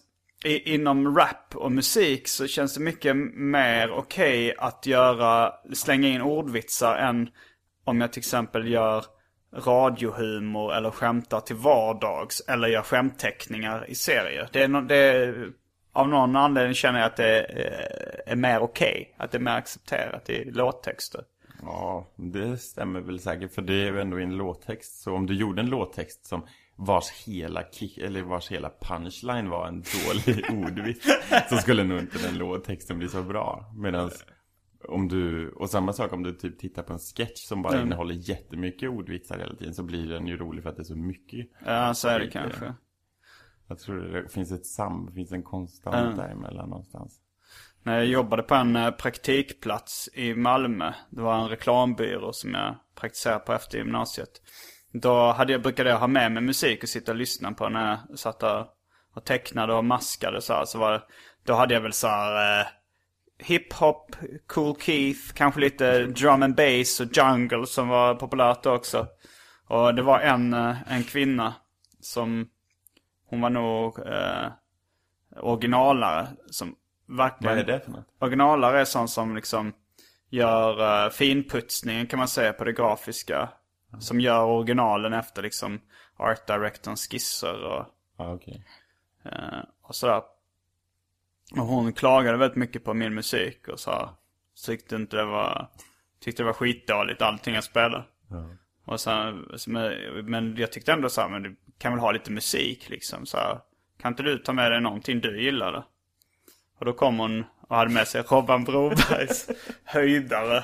[0.45, 6.21] i, inom rap och musik så känns det mycket mer okej att göra, slänga in
[6.21, 7.29] ordvitsar än
[7.83, 9.05] om jag till exempel gör
[9.55, 14.49] radiohumor eller skämtar till vardags eller gör skämtteckningar i serier.
[14.51, 15.51] Det är, no, det är,
[15.93, 19.15] av någon anledning känner jag att det är, är mer okej.
[19.17, 21.21] Att det är mer accepterat i låttexter.
[21.61, 23.53] Ja, det stämmer väl säkert.
[23.53, 25.01] För det är ju ändå i en låttext.
[25.01, 29.67] Så om du gjorde en låttext som vars hela kick, eller vars hela punchline var
[29.67, 31.07] en dålig ordvits.
[31.49, 33.73] Så skulle nog inte den låttexten bli så bra.
[33.75, 34.11] Medan
[34.87, 38.15] om du, och samma sak om du typ tittar på en sketch som bara innehåller
[38.15, 39.73] jättemycket ordvitsar hela tiden.
[39.73, 41.47] Så blir den ju rolig för att det är så mycket.
[41.65, 42.73] Ja, så är det kanske.
[43.67, 47.19] Jag tror det finns ett sam, finns en konstant däremellan någonstans.
[47.83, 50.93] När jag jobbade på en eh, praktikplats i Malmö.
[51.09, 54.41] Det var en reklambyrå som jag praktiserade på efter gymnasiet.
[54.91, 57.99] Då hade jag, brukade jag ha med mig musik och sitta och lyssna på när
[58.09, 60.65] jag satt och, tecknade och maskade så här.
[60.65, 61.03] Så var
[61.43, 62.67] då hade jag väl så här eh,
[63.39, 64.15] hiphop,
[64.47, 69.07] Cool Keith, kanske lite drum and bass och jungle som var populärt också.
[69.67, 71.53] Och det var en, eh, en kvinna
[71.99, 72.49] som,
[73.29, 74.51] hon var nog eh,
[75.35, 76.75] originalare som
[77.07, 77.55] verkligen...
[77.55, 78.07] Vad är det för något?
[78.19, 79.73] Originalare är sån som liksom
[80.29, 83.49] gör uh, finputsningen kan man säga på det grafiska.
[83.99, 85.81] Som gör originalen efter liksom
[86.17, 87.85] art directorns skisser och,
[88.17, 88.63] Ja, okej.
[89.23, 90.21] eh, och sådär.
[91.51, 94.17] Och hon klagade väldigt mycket på min musik och sa,
[94.65, 95.67] tyckte inte det var,
[96.19, 98.03] tyckte det var skitdåligt allting jag spelade.
[98.85, 99.91] Och sen, men,
[100.25, 103.37] men jag tyckte ändå så här, men du kan väl ha lite musik liksom så
[103.37, 103.59] här,
[104.01, 105.83] Kan inte du ta med dig någonting du gillade?
[106.79, 109.49] Och då kom hon och hade med sig Robban Brobergs
[109.83, 110.63] höjdare.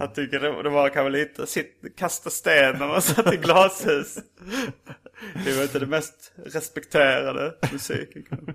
[0.00, 4.18] Jag tycker det, det var kanske lite sitt, kasta sten när man satt i glashus.
[5.44, 8.54] Det var inte det mest respekterade musiken.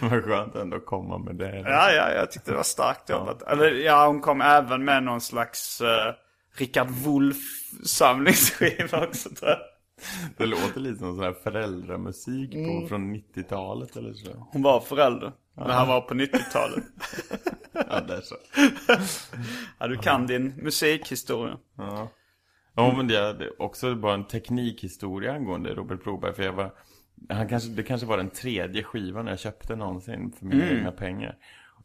[0.00, 1.58] Vad skönt ändå att komma med det.
[1.58, 3.42] Ja, ja, jag tyckte det var starkt jobbat.
[3.42, 5.88] Eller ja, hon kom även med någon slags uh,
[6.56, 7.36] Richard Wolff
[7.84, 9.58] samlingsskiva också tror jag.
[10.36, 12.88] Det låter lite som sån här föräldramusik på, Mm.
[12.88, 14.48] från 90-talet eller så.
[14.52, 15.32] Hon var förälder.
[15.66, 16.84] Det här var på 90-talet.
[17.90, 18.34] Ja, det är så.
[19.78, 21.58] Ja, du kan din musikhistoria.
[21.76, 22.08] Ja.
[22.74, 26.34] Ja, men det är också bara en teknikhistoria angående Robert Broberg.
[26.34, 26.72] För jag var,
[27.28, 31.36] han kanske, det kanske var den tredje skivan jag köpte någonsin för mina egna pengar.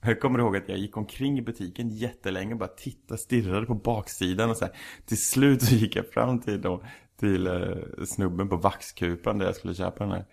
[0.02, 3.74] Jag kommer ihåg att jag gick omkring i butiken jättelänge och bara tittade, stirrade på
[3.74, 4.74] baksidan och så här.
[5.06, 6.84] Till slut så gick jag fram till, då,
[7.20, 10.26] till eh, snubben på vaxkupan där jag skulle köpa den här.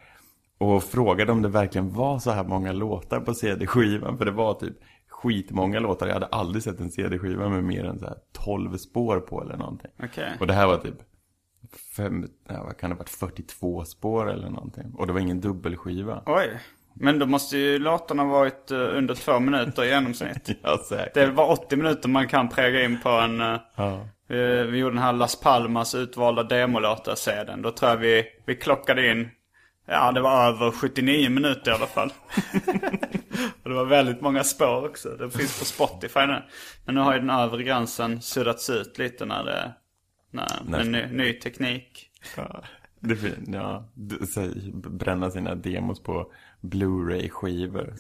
[0.61, 4.19] Och frågade om det verkligen var så här många låtar på CD-skivan.
[4.19, 4.77] För det var typ
[5.09, 6.07] skitmånga låtar.
[6.07, 9.57] Jag hade aldrig sett en CD-skiva med mer än så här 12 spår på eller
[9.57, 9.91] någonting.
[10.03, 10.37] Okej.
[10.41, 10.95] Och det här var typ
[11.97, 14.95] fem, vad kan det ha varit, 42 spår eller någonting.
[14.99, 16.23] Och det var ingen dubbelskiva.
[16.27, 16.61] Oj.
[16.95, 20.51] Men då måste ju låtarna varit eh, under två minuter i genomsnitt.
[20.63, 21.15] Ja, säkert.
[21.15, 23.41] Det var 80 minuter man kan präga in på en...
[23.41, 24.07] eh, Ja.
[24.65, 27.63] vi gjorde den här Las Palmas utvalda demolåtar sedan.
[27.63, 29.29] Då tror jag vi, vi klockade in...
[29.93, 32.13] Ja, det var över 79 minuter i alla fall.
[33.63, 35.09] och det var väldigt många spår också.
[35.09, 36.43] Det finns på Spotify nu.
[36.85, 39.73] Men nu har ju den övre gränsen suddats ut lite när det...
[40.31, 42.11] När, med ny, ny teknik.
[42.37, 42.63] Ja.
[43.01, 43.89] Det är fint, ja.
[44.75, 47.95] Bränna sina demos på Blu-ray-skivor.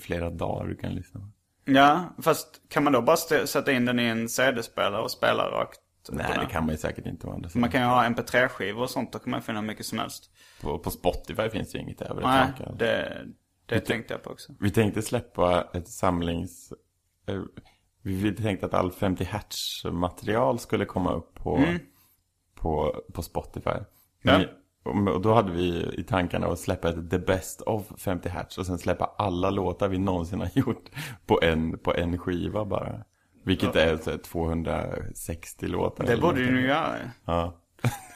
[0.00, 1.26] Flera dagar du kan lyssna på.
[1.72, 5.80] Ja, fast kan man då bara sätta in den i en CD-spelare och spela rakt?
[6.12, 7.60] På Nej, det kan man ju säkert inte sidan.
[7.60, 10.30] Man kan ju ha MP3-skivor och sånt, då kan man finna mycket som helst.
[10.60, 12.74] På, på Spotify finns det ju inget över Nej, tankar.
[12.78, 13.24] det,
[13.66, 14.52] det tänkte jag på också.
[14.60, 16.72] Vi tänkte släppa ett samlings...
[17.28, 17.40] eh,
[18.02, 21.64] Vi tänkte att all 50 hertz material skulle komma upp på,
[22.54, 23.70] på, på Spotify.
[23.70, 24.38] Ja.
[24.38, 24.46] Men-
[25.08, 28.58] och- och då hade vi i tankarna att släppa ett The Best of 50 hertz
[28.58, 30.84] och sen släppa alla låtar vi någonsin har gjort
[31.26, 33.04] på en, på en skiva bara.
[33.46, 36.06] Vilket är så här 260 låtar.
[36.06, 36.54] Det borde ju någonting.
[36.54, 36.96] nu göra.
[37.24, 37.56] Ja.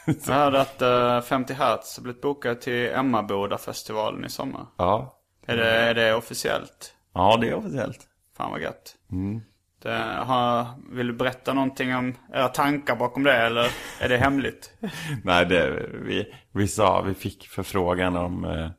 [0.27, 4.65] Jag hörde att uh, 50 Hertz har blivit bokad till Emmaboda-festivalen i sommar.
[4.77, 5.17] Ja.
[5.45, 6.95] Är det, är det officiellt?
[7.13, 7.99] ja, det är officiellt.
[8.37, 8.95] Fan vad gött.
[9.11, 9.41] Mm.
[9.81, 13.67] Det, har, vill du berätta någonting om era tankar bakom det eller
[14.01, 14.73] är det hemligt?
[15.23, 18.69] Nej, det, vi, vi sa, vi fick förfrågan om, eh,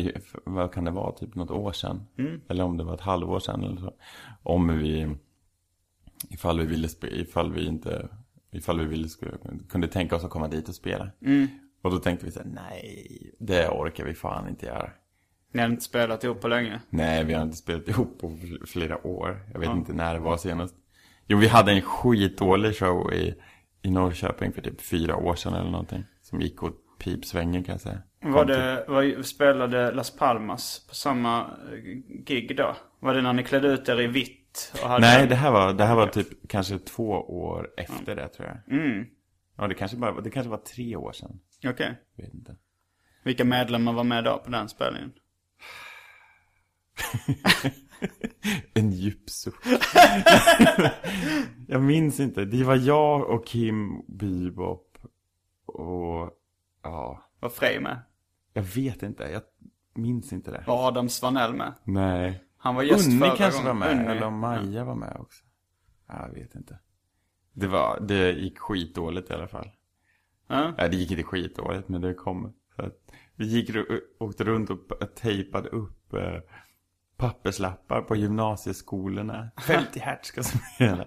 [0.00, 0.12] i,
[0.44, 2.06] vad kan det vara, typ något år sedan.
[2.48, 3.92] Eller om det var ett halvår sedan eller så.
[4.42, 5.16] Om vi,
[6.30, 8.08] ifall vi ville, ifall vi inte,
[8.52, 9.32] ifall vi ville, skulle,
[9.68, 11.10] kunde tänka oss att komma dit och spela.
[11.82, 14.90] Och då tänkte vi så här, nej, det orkar vi fan inte göra.
[15.52, 16.80] Ni har inte spelat ihop på länge.
[16.90, 19.40] Nej, vi har inte spelat ihop på fl- flera år.
[19.52, 20.74] Jag vet inte när det var senast.
[21.26, 23.34] Jo, vi hade en skitdålig show i,
[23.82, 26.04] i Norrköping för typ fyra år sedan eller någonting.
[26.22, 27.98] Som gick åt pipsvängen kan jag säga.
[28.22, 31.78] Var det, var, spelade Las Palmas på samma eh,
[32.24, 32.76] gig då?
[33.00, 34.37] Var det när ni klädde ut er i vitt?
[34.82, 38.28] Och hade Nej, det här var, det här var typ kanske två år efter det
[38.28, 38.78] tror jag.
[38.80, 39.06] Mm,
[39.56, 41.40] Ja, det kanske, bara, det kanske var tre år sedan.
[41.66, 41.98] okej.
[42.16, 42.56] Jag vet inte.
[43.24, 45.12] Vilka medlemmar var med då på den spelningen?
[48.74, 49.54] En djup suck.
[51.68, 52.44] jag minns inte.
[52.44, 54.98] Det var jag och Kim Bebop
[55.66, 56.30] och
[56.82, 58.00] ja, Var Frej med?
[58.52, 59.22] jag vet inte.
[59.24, 59.42] Jag
[59.94, 60.64] minns inte det.
[60.66, 61.74] Var Adam Svanell med?
[61.84, 62.44] Nej.
[62.58, 64.04] Han var gäst Unni kanske var med, Unni.
[64.04, 65.44] eller om Maja var med också.
[66.08, 66.78] Ja, Jag vet inte.
[67.52, 69.70] Det, var, det gick skitdåligt i alla fall.
[70.46, 70.74] Ja.
[70.76, 72.54] det gick inte skitdåligt men det kom.
[72.76, 72.94] Så att
[73.34, 73.70] vi gick,
[74.18, 76.40] åkte runt och tejpade upp eh,
[77.16, 79.50] papperslappar på gymnasieskolorna.
[79.66, 81.04] 50 hertz ska spela.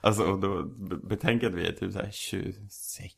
[0.00, 0.62] Alltså och då,
[1.08, 3.14] betänk att vi är typ så här 26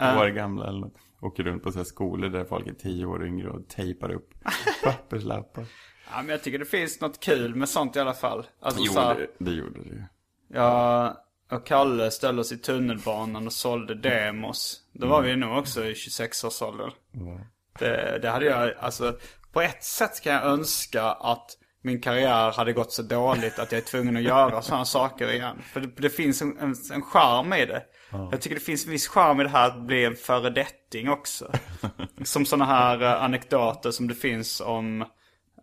[0.00, 0.18] uh.
[0.18, 0.96] år gamla eller något.
[1.20, 4.34] Åker runt på så här skolor där folk är 10 år yngre och tejpar upp
[4.84, 5.64] papperslappar.
[6.10, 8.46] Ja men jag tycker det finns något kul med sånt i alla fall.
[8.60, 10.02] Alltså, jo, så det, det gjorde det ju.
[10.48, 14.80] Ja, och Kalle ställde oss i tunnelbanan och sålde demos.
[14.92, 15.30] Då var mm.
[15.30, 16.90] vi nog också i 26-årsåldern.
[17.14, 17.40] Mm.
[17.78, 19.18] Det, det hade jag, alltså
[19.52, 23.80] på ett sätt kan jag önska att min karriär hade gått så dåligt att jag
[23.80, 25.62] är tvungen att göra sådana saker igen.
[25.72, 27.82] För det, det finns en, en, en charm i det.
[28.10, 28.28] Ja.
[28.30, 31.52] Jag tycker det finns en viss charm i det här att bli en föredetting också.
[32.24, 35.04] som sådana här uh, anekdoter som det finns om,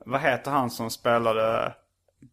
[0.06, 1.74] vad heter han som spelade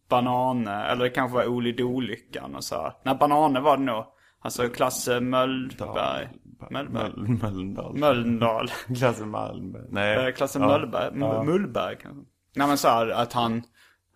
[0.09, 0.85] Banane?
[0.85, 2.93] Eller det kanske var Oli Dolyckan och så.
[3.03, 4.05] Nej, Banane var det nog.
[4.41, 6.29] Alltså Klasse Möllberg.
[6.69, 7.97] Mölndal.
[7.97, 8.67] Mölndal.
[8.97, 9.85] Klasse Malmberg.
[9.89, 10.27] Nej.
[10.27, 10.67] Eh, Klasse ja.
[10.67, 11.19] Möllberg.
[11.19, 11.43] Ja.
[11.43, 12.23] Mullberg kanske.
[12.55, 13.63] Nej men så här, att han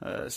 [0.02, 0.28] eh,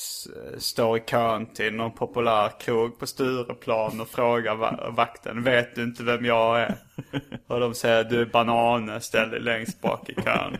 [0.58, 5.42] står i kön till någon populär krog på Stureplan och frågar va vakten.
[5.42, 6.76] Vet du inte vem jag är?
[7.46, 10.56] Och de säger du är Banane, ställ dig längst bak i kön.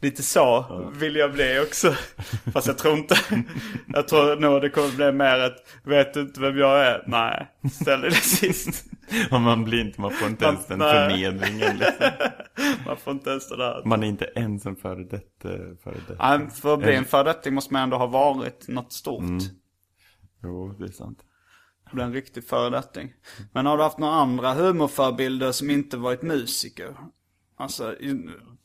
[0.00, 1.94] Lite så vill jag bli också.
[2.52, 3.18] Fast jag tror inte.
[3.86, 7.04] Jag tror nog det kommer bli mer ett, vet du inte vem jag är?
[7.06, 8.84] Nej, ställ dig sist.
[9.30, 12.10] Och man blir inte, man får inte ens den förnedringen liksom.
[12.86, 13.82] Man får inte ens det där.
[13.84, 15.48] Man är inte ens en före detta.
[15.84, 19.22] Före Nej, för att bli en före detta måste man ändå ha varit något stort.
[19.22, 19.38] Mm.
[20.42, 21.18] Jo, det är sant.
[21.92, 23.12] Bli en riktig föredetting.
[23.52, 26.96] Men har du haft några andra humorförebilder som inte varit musiker?
[27.58, 27.96] Alltså,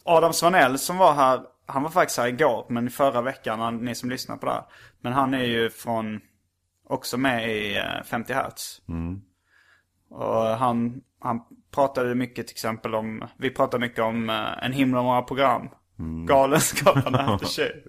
[0.03, 4.09] Adam Svanell som var här, han var faktiskt här igår, men förra veckan, ni som
[4.09, 4.63] lyssnar på det här.
[5.01, 6.21] Men han är ju från,
[6.87, 8.81] också med i 50 eh, Hertz.
[8.87, 9.21] Mm.
[10.09, 15.03] Och han, han pratade mycket till exempel om, vi pratade mycket om uh, en himla
[15.03, 15.69] många program.
[15.99, 16.25] Mm.
[16.25, 17.83] Galenskaparna efter tjuv.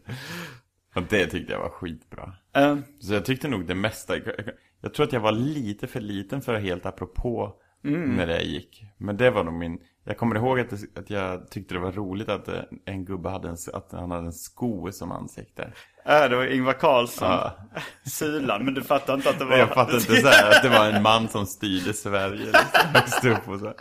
[0.94, 2.32] Och det tyckte jag var skitbra.
[2.58, 2.78] Uh.
[3.00, 4.34] Så jag tyckte nog det mesta, jag,
[4.80, 8.16] jag, tror att jag var lite för liten för helt apropå mm.
[8.16, 8.84] när det gick.
[8.98, 11.92] Men det var nog min, jag kommer ihåg att, det, att jag tyckte det var
[11.92, 15.72] roligt att eh, en gubbe hade en, att han hade en sko som ansikte.
[16.06, 17.30] Äh, det var Ingvar Carlsson.
[17.30, 17.52] Ja.
[18.10, 19.56] Sulan, men du fattar inte att det var...
[19.56, 22.52] Jag fattar inte så här, att det var en man som styrde Sverige.
[22.94, 23.74] Liksom, upp och så.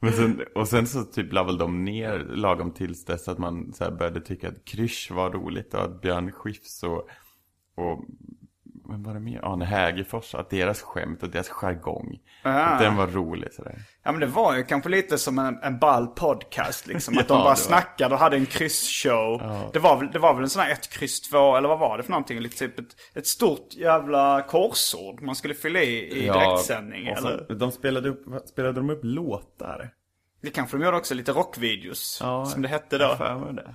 [0.00, 3.72] Men sen, och sen så typ la väl de ner lagom tills dess att man
[3.72, 7.08] så började tycka att Krysch var roligt och att Björn Skifs och,
[7.74, 8.04] och
[8.88, 9.44] men var det mer?
[9.44, 13.78] Arne Hägerfors, att deras skämt och deras jargong, att den var rolig sådär.
[14.04, 17.14] Ja men det var ju kanske lite som en, en ball podcast liksom.
[17.18, 19.40] Att ja, de bara snackade och hade en krysshow.
[19.42, 19.70] Ja.
[19.72, 22.02] Det, var, det var väl en sån här ett kryss två, eller vad var det
[22.02, 22.40] för någonting?
[22.40, 27.06] Lite typ ett, ett stort jävla korsord man skulle fylla i i ja, direktsändning.
[27.06, 27.54] Eller?
[27.54, 29.90] De spelade, upp, spelade de upp låtar?
[30.42, 32.18] Det kanske de gjorde också, lite rockvideos.
[32.22, 33.16] Ja, som det hette då.
[33.52, 33.74] Det.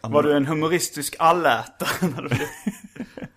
[0.00, 2.38] Var du en humoristisk allätare?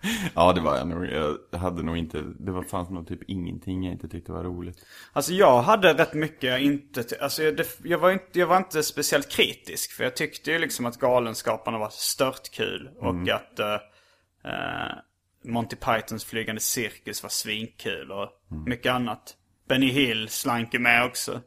[0.35, 1.05] ja, det var jag nog.
[1.51, 4.85] Jag hade nog inte, det var, fanns nog typ ingenting jag inte tyckte var roligt.
[5.13, 8.57] Alltså jag hade rätt mycket jag inte, alltså jag, det, jag, var inte, jag var
[8.57, 9.91] inte speciellt kritisk.
[9.91, 12.89] För jag tyckte ju liksom att Galenskaparna var stört kul.
[12.99, 13.35] Och mm.
[13.35, 14.97] att uh,
[15.43, 18.63] Monty Pythons flygande cirkus var svinkul och mm.
[18.63, 19.35] mycket annat.
[19.67, 21.41] Benny Hill slank ju med också.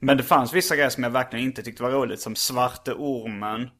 [0.00, 2.20] Men det fanns vissa grejer som jag verkligen inte tyckte var roligt.
[2.20, 3.70] Som Svarte Ormen.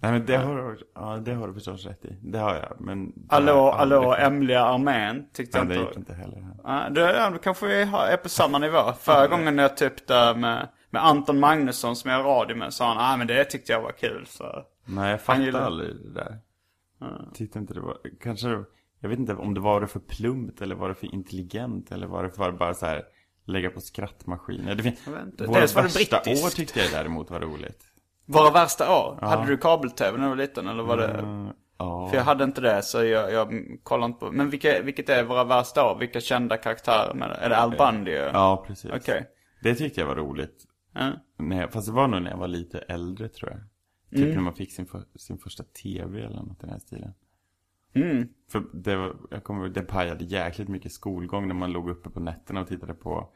[0.00, 2.16] Nej men det har du, ja, det har du förstås rätt i.
[2.22, 3.06] Det har jag, men...
[3.14, 6.56] det Hallå, hallå, Emliga armén tyckte Nej, jag det inte gick var- inte heller.
[6.64, 8.92] Ja, det, ja, då kanske vi är på samma nivå.
[9.00, 12.96] Förra gången jag typ där med, med Anton Magnusson som jag radio med sa han
[12.98, 14.26] ah, men det tyckte jag var kul.
[14.28, 14.62] Så.
[14.84, 16.38] Nej, jag gillar- aldrig det där.
[17.34, 18.64] Tyckte inte det var, kanske, det-
[19.00, 22.06] jag vet inte om det var det för plumpt eller var det för intelligent eller
[22.06, 23.02] var det för bara så här
[23.44, 24.74] lägga på skrattmaskiner.
[24.74, 25.44] Det fin- Jag vet inte.
[25.46, 26.46] Våra Dels var det värsta brittiskt.
[26.46, 27.82] år tyckte jag däremot var roligt.
[28.26, 29.18] Våra värsta år?
[29.20, 31.08] Hade du kabel-tv när du var liten eller var det?
[31.08, 32.08] Mm, ja.
[32.10, 33.48] För jag hade inte det så jag, jag
[33.82, 34.32] kollade inte på.
[34.32, 35.98] Men vilka, vilket är våra värsta år?
[35.98, 37.34] Vilka kända karaktärer med det?
[37.34, 38.12] Är det Al Bundy?
[38.12, 38.90] Ja, precis.
[38.96, 39.26] Okej.
[39.62, 40.64] Det tyckte jag var roligt.
[40.94, 41.12] Ja.
[41.38, 43.60] När jag, fast det var nog när jag var lite äldre tror jag.
[44.20, 47.14] Typ när man fick sin, för, sin första tv eller något i den här stilen.
[47.94, 48.28] Mm.
[48.52, 52.20] För det, var, jag kommer det pajade jäkligt mycket skolgång när man låg uppe på
[52.20, 53.28] nätterna och tittade på,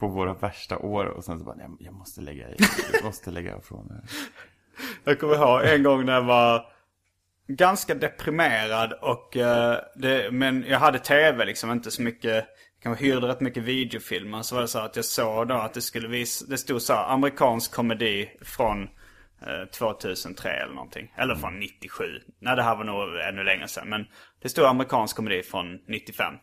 [0.00, 1.04] på våra värsta år.
[1.04, 2.56] Och sen så bara, jag, jag måste lägga i,
[2.92, 4.02] jag måste lägga ifrån det.
[5.04, 6.66] Jag kommer ihåg en gång när jag var
[7.46, 12.34] ganska deprimerad och eh, det, men jag hade tv liksom inte så mycket.
[12.34, 14.42] Jag kanske hyrde rätt mycket videofilmer.
[14.42, 16.92] Så var det så att jag såg då att det skulle visa, det stod så
[16.92, 18.88] här amerikansk komedi från
[19.78, 21.12] 2003 eller någonting.
[21.16, 22.04] Eller från 97.
[22.38, 23.88] Nej det här var nog ännu längre sedan.
[23.88, 24.06] Men
[24.42, 26.34] det stod amerikansk komedi från 95.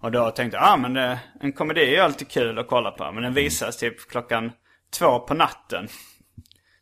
[0.00, 2.90] Och då tänkte jag, ah men det, en komedi är ju alltid kul att kolla
[2.90, 3.12] på.
[3.12, 4.52] Men den visas typ klockan
[4.98, 5.88] två på natten.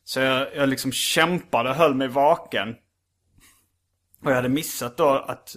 [0.04, 2.76] Så jag, jag liksom kämpade och höll mig vaken.
[4.24, 5.56] Och jag hade missat då att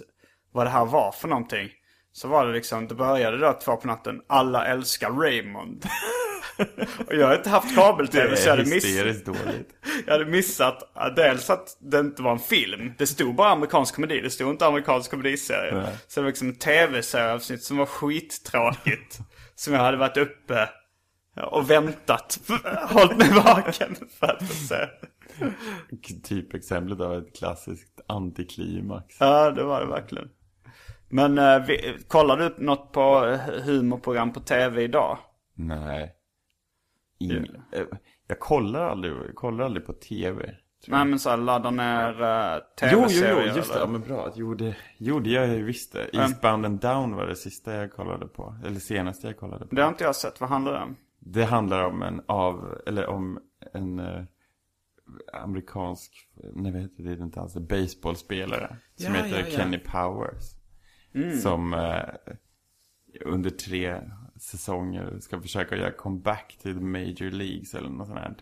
[0.52, 1.70] vad det här var för någonting.
[2.16, 4.20] Så var det liksom, det började då två på natten.
[4.26, 5.86] Alla älskar Raymond.
[7.06, 9.70] och jag har inte haft kabel-tv så jag hade, miss, dåligt.
[10.06, 12.92] jag hade missat dels att det inte var en film.
[12.98, 14.20] Det stod bara amerikansk komedi.
[14.20, 15.74] Det stod inte amerikansk komediserie.
[15.74, 15.96] Nej.
[16.08, 19.18] Så det var liksom tv-serieavsnitt som var skittråkigt.
[19.54, 20.68] som jag hade varit uppe
[21.50, 22.40] och väntat.
[22.88, 24.88] Hållit mig vaken för att se.
[26.24, 29.16] Typexemplet av ett klassiskt antiklimax.
[29.20, 30.28] Ja, det var det verkligen.
[31.08, 35.18] Men eh, vi, kollar du något på eh, humorprogram på tv idag?
[35.54, 36.12] Nej.
[37.18, 37.82] Ing, eh,
[38.26, 40.54] jag kollar aldrig, kollar aldrig på tv.
[40.88, 43.46] Nej men så här, ladda ner uh, Jo, jo, tv-serier.
[43.48, 43.74] jo, just det.
[43.74, 43.86] eller?
[43.86, 44.32] Ja, men bra.
[44.34, 46.16] Jo, det, jo, det gör jag ju visst det.
[46.16, 48.56] Eastbound and Down var det sista jag kollade på.
[48.66, 49.74] Eller senaste jag kollade på.
[49.74, 50.40] Det har inte jag sett.
[50.40, 50.96] Vad handlar det om?
[51.18, 53.38] Det handlar om en av, eller om
[53.74, 54.22] en eh,
[55.32, 58.76] amerikansk, nej vad heter det, det är inte alls baseballspelare.
[58.96, 59.58] Som Ja, heter ja, ja.
[59.58, 60.55] Kenny Powers.
[61.42, 62.34] Som eh,
[63.24, 64.00] under tre
[64.36, 68.36] säsonger ska försöka göra comeback till major leagues eller något sånt här.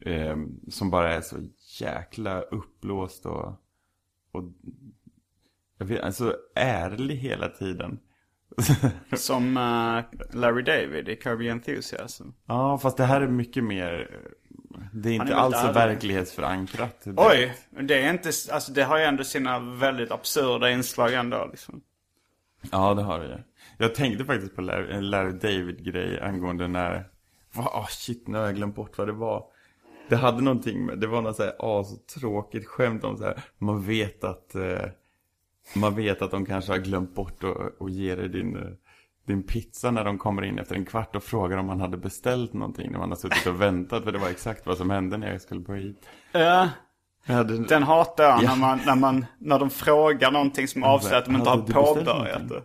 [0.00, 0.36] Eh,
[0.68, 1.36] som bara är så
[1.80, 3.46] jäkla uppblåst och,
[4.32, 4.44] och
[5.78, 8.00] jag vet, alltså ärlig hela tiden.
[9.16, 12.28] Som eh, Larry David i Kirby Enthusiasm.
[12.46, 14.20] Ja, fast det här är mycket mer...
[14.94, 17.04] Det är inte väl alls så verklighetsförankrat.
[17.16, 17.54] Oj!
[17.70, 21.82] Det är inte, alltså det har ju ändå sina väldigt absurda inslag ändå liksom.
[22.70, 23.38] Ja, det har det ju.
[23.78, 27.08] Jag tänkte faktiskt på Larry, en Larry David-grej angående när...
[27.56, 29.44] Oh, shit, nu har jag glömt bort vad det var.
[30.08, 33.82] Det hade någonting med, det var något så här astråkigt skämt om så här, man
[33.86, 34.54] vet att...
[34.54, 34.86] Eh,
[35.74, 38.72] man vet att de kanske har glömt bort att att ge dig din, eh,
[39.26, 42.52] din pizza när de kommer in efter en kvart och frågar om man hade beställt
[42.52, 44.04] någonting när man har suttit och väntat.
[44.04, 46.08] För det var exakt vad som hände när jag skulle gå hit.
[46.32, 46.68] Ja,
[47.26, 48.48] hade, den hatar jag Ja.
[48.48, 52.48] när, man, när, man, när de frågar någonting som avslöjar att de inte har påbörjat
[52.48, 52.62] det.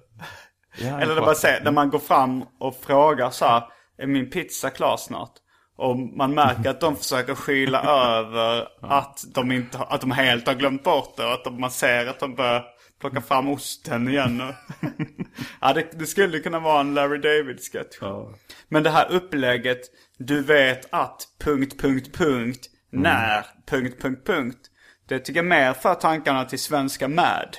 [0.80, 3.64] Ja, Eller det bara säger, när man går fram och frågar så här,
[3.98, 5.32] är min pizza klar snart?
[5.78, 7.82] Och man märker att de försöker skyla
[8.18, 11.26] över att de, inte, att de helt har glömt bort det.
[11.26, 12.66] Och att de, man ser att de börjar
[13.00, 14.42] plocka fram osten igen.
[14.42, 14.54] Och
[15.62, 17.98] ja, det, det skulle kunna vara en Larry David-sketch.
[18.02, 18.34] Ja.
[18.68, 19.82] Men det här upplägget,
[20.18, 24.60] du vet att punkt, punkt, punkt, när, punkt, punkt, punkt.
[25.08, 27.58] Det tycker jag mer för tankarna till svenska Mad.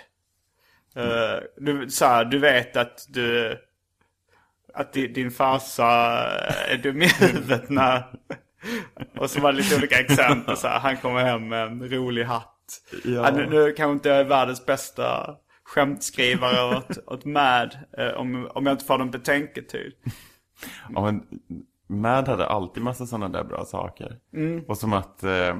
[0.97, 3.59] Eh, du, så här, du vet att du...
[4.75, 5.87] Att di, din farsa
[6.69, 8.05] är dum i huvudet när...
[9.17, 10.57] Och så var det lite olika exempel.
[10.57, 12.58] Så här, han kommer hem med en rolig hatt.
[13.05, 13.11] Ja.
[13.11, 13.31] Ja.
[13.31, 17.79] nu, nu kanske inte jag är världens bästa skämtskrivare åt, åt Mad.
[17.99, 19.93] eh, om, om jag inte får en betänketid.
[20.95, 21.23] Ja, men
[21.87, 24.19] Mad hade alltid massa sådana där bra saker.
[24.69, 25.57] Och som att eh,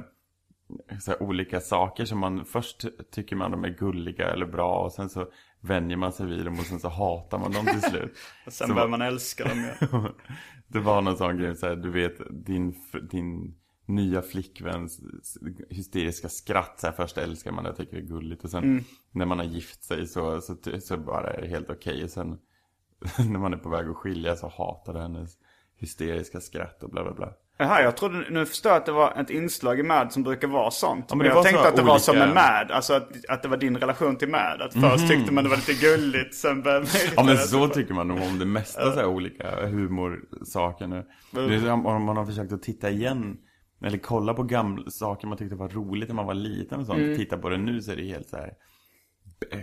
[1.07, 5.09] här, olika saker som man först tycker man de är gulliga eller bra och sen
[5.09, 5.27] så
[5.61, 8.17] vänjer man sig vid dem och sen så hatar man dem till slut.
[8.45, 9.87] Och sen Så börjar man älska dem ju.
[10.67, 12.75] Det var någon sån grej, så här, du vet din,
[13.11, 13.55] din
[13.89, 14.99] nya flickväns
[15.69, 16.79] hysteriska skratt.
[16.79, 19.37] Så här, först älskar man det och tycker det är gulligt och sen när man
[19.39, 22.03] har gift sig så, så, så bara är det helt okej.
[22.03, 22.37] Och sen
[23.17, 25.31] när man är på väg att skiljas och hatade hennes
[25.79, 27.33] hysteriska skratt och bla bla bla.
[27.57, 30.47] Jaha, jag trodde, nu förstår jag att det var ett inslag i Mad som brukar
[30.47, 31.05] vara sånt.
[31.09, 32.93] Ja, men men det jag tänkte så att det var som olika- med Mad, alltså
[32.93, 34.61] att, att det var din relation till Mad.
[34.61, 37.93] Att först tyckte man det var lite gulligt, sen började man Ja men så tycker
[37.93, 41.05] man nog om det mesta så här olika humorsaker nu.
[41.31, 43.37] Det är om man har försökt att titta igen
[43.81, 47.17] eller kolla på gamla saker man tyckte var roligt när man var liten och sånt.
[47.17, 48.53] Titta på det nu så är det helt så här
[49.51, 49.59] eh,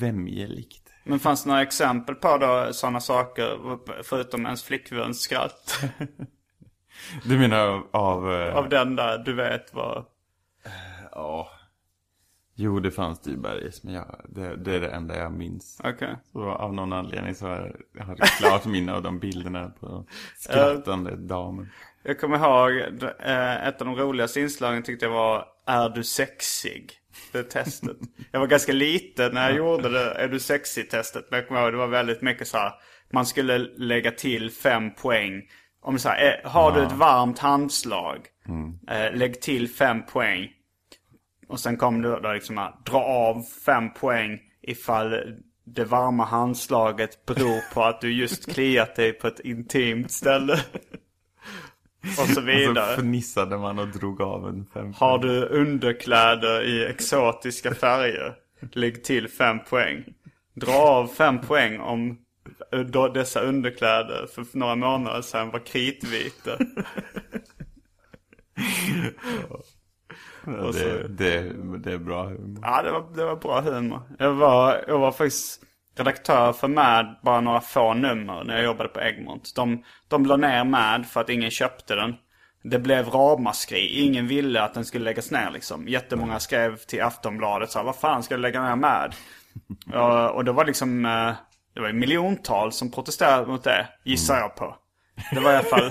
[0.00, 0.90] vämjeligt.
[1.04, 3.58] Men fanns det några exempel på då sådana saker,
[4.02, 5.84] förutom ens flickväns skratt?
[7.24, 7.86] Du menar av...
[7.90, 10.04] av, eh, Av den där, du vet vad...
[11.12, 11.48] Ja.
[12.54, 15.80] Jo det fanns Dybergs men jag, det, det är det enda jag minns.
[15.84, 16.16] Okej.
[16.32, 20.06] Så av någon anledning så har jag har klart minne av de bilderna på
[20.36, 21.68] skrattande damer.
[22.08, 26.92] Jag kommer ihåg, eh, ett av de roligaste inslagen tyckte jag var Är du sexig?
[27.32, 27.96] Det testet.
[28.30, 31.24] Jag var ganska liten när jag gjorde det, Är du sexig-testet.
[31.30, 32.72] Men jag kommer ihåg, det var väldigt mycket så här.
[33.12, 35.42] Man skulle lägga till fem poäng.
[35.82, 38.26] Om så här, eh, har du ett varmt handslag?
[38.88, 40.48] Eh, lägg till fem poäng.
[41.48, 45.20] Och sen kom det då liksom att dra av fem poäng ifall
[45.64, 50.60] det varma handslaget beror på att du just kliat dig på ett intimt ställe.
[52.20, 52.94] Och så Och vidare.
[52.96, 54.92] så fnissade man och drog av en fem.
[54.92, 58.34] Har du underkläder i exotiska färger?
[58.72, 60.04] Lägg till fem poäng.
[60.54, 62.18] Dra av fem poäng om
[62.86, 66.58] då dessa underkläder för några månader sedan var kritvita.
[70.46, 72.58] Ja, det, det, det är bra humor.
[72.62, 74.00] Ja, det var, det var bra humor.
[74.18, 75.62] Jag var, jag var faktiskt
[75.96, 79.52] redaktör för Mad bara några få nummer när jag jobbade på Egmont.
[79.56, 82.14] De, de la ner Mad för att ingen köpte den.
[82.62, 84.02] Det blev ramaskri.
[84.02, 85.88] Ingen ville att den skulle läggas ner liksom.
[85.88, 89.14] Jättemånga skrev till Aftonbladet så här, vad fan ska du lägga ner Mad?
[89.94, 91.32] och, och det var liksom, eh,
[91.74, 94.76] det var miljontals som protesterade mot det, gissar jag på.
[95.32, 95.90] Det var i alla fall...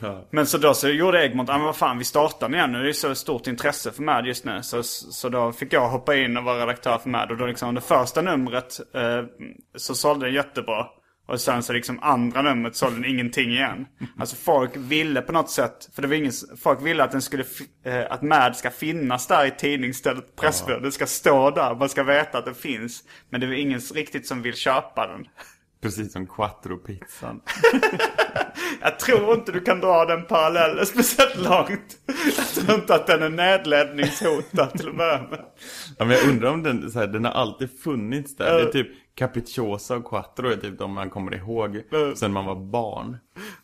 [0.30, 2.82] Men så då så gjorde Egmont, ja men vad fan vi startar igen nu.
[2.82, 4.62] Det är så stort intresse för Mad just nu.
[4.62, 7.30] Så, så då fick jag hoppa in och vara redaktör för Mad.
[7.30, 9.22] Och då liksom det första numret eh,
[9.76, 10.86] så sålde den jättebra.
[11.28, 13.86] Och sen så liksom andra numret sålde den ingenting igen.
[14.18, 17.44] Alltså folk ville på något sätt, för det var ingen, folk ville att den skulle,
[17.84, 20.82] eh, att Mad ska finnas där i tidningsstället Pressbyrån.
[20.82, 23.04] Den ska stå där, man ska veta att den finns.
[23.30, 25.26] Men det var ingen riktigt som vill köpa den.
[25.80, 27.40] Precis som quattro-pizzan.
[28.80, 31.96] Jag tror inte du kan dra den parallellen speciellt långt.
[32.36, 35.40] Jag tror inte att den är nedläggningshotad till börja med.
[35.98, 38.54] Ja, men jag undrar om den, så här, den har alltid funnits där.
[38.54, 41.82] Det är typ Capricciosa och Quattro är typ de man kommer ihåg
[42.16, 43.16] sen man var barn.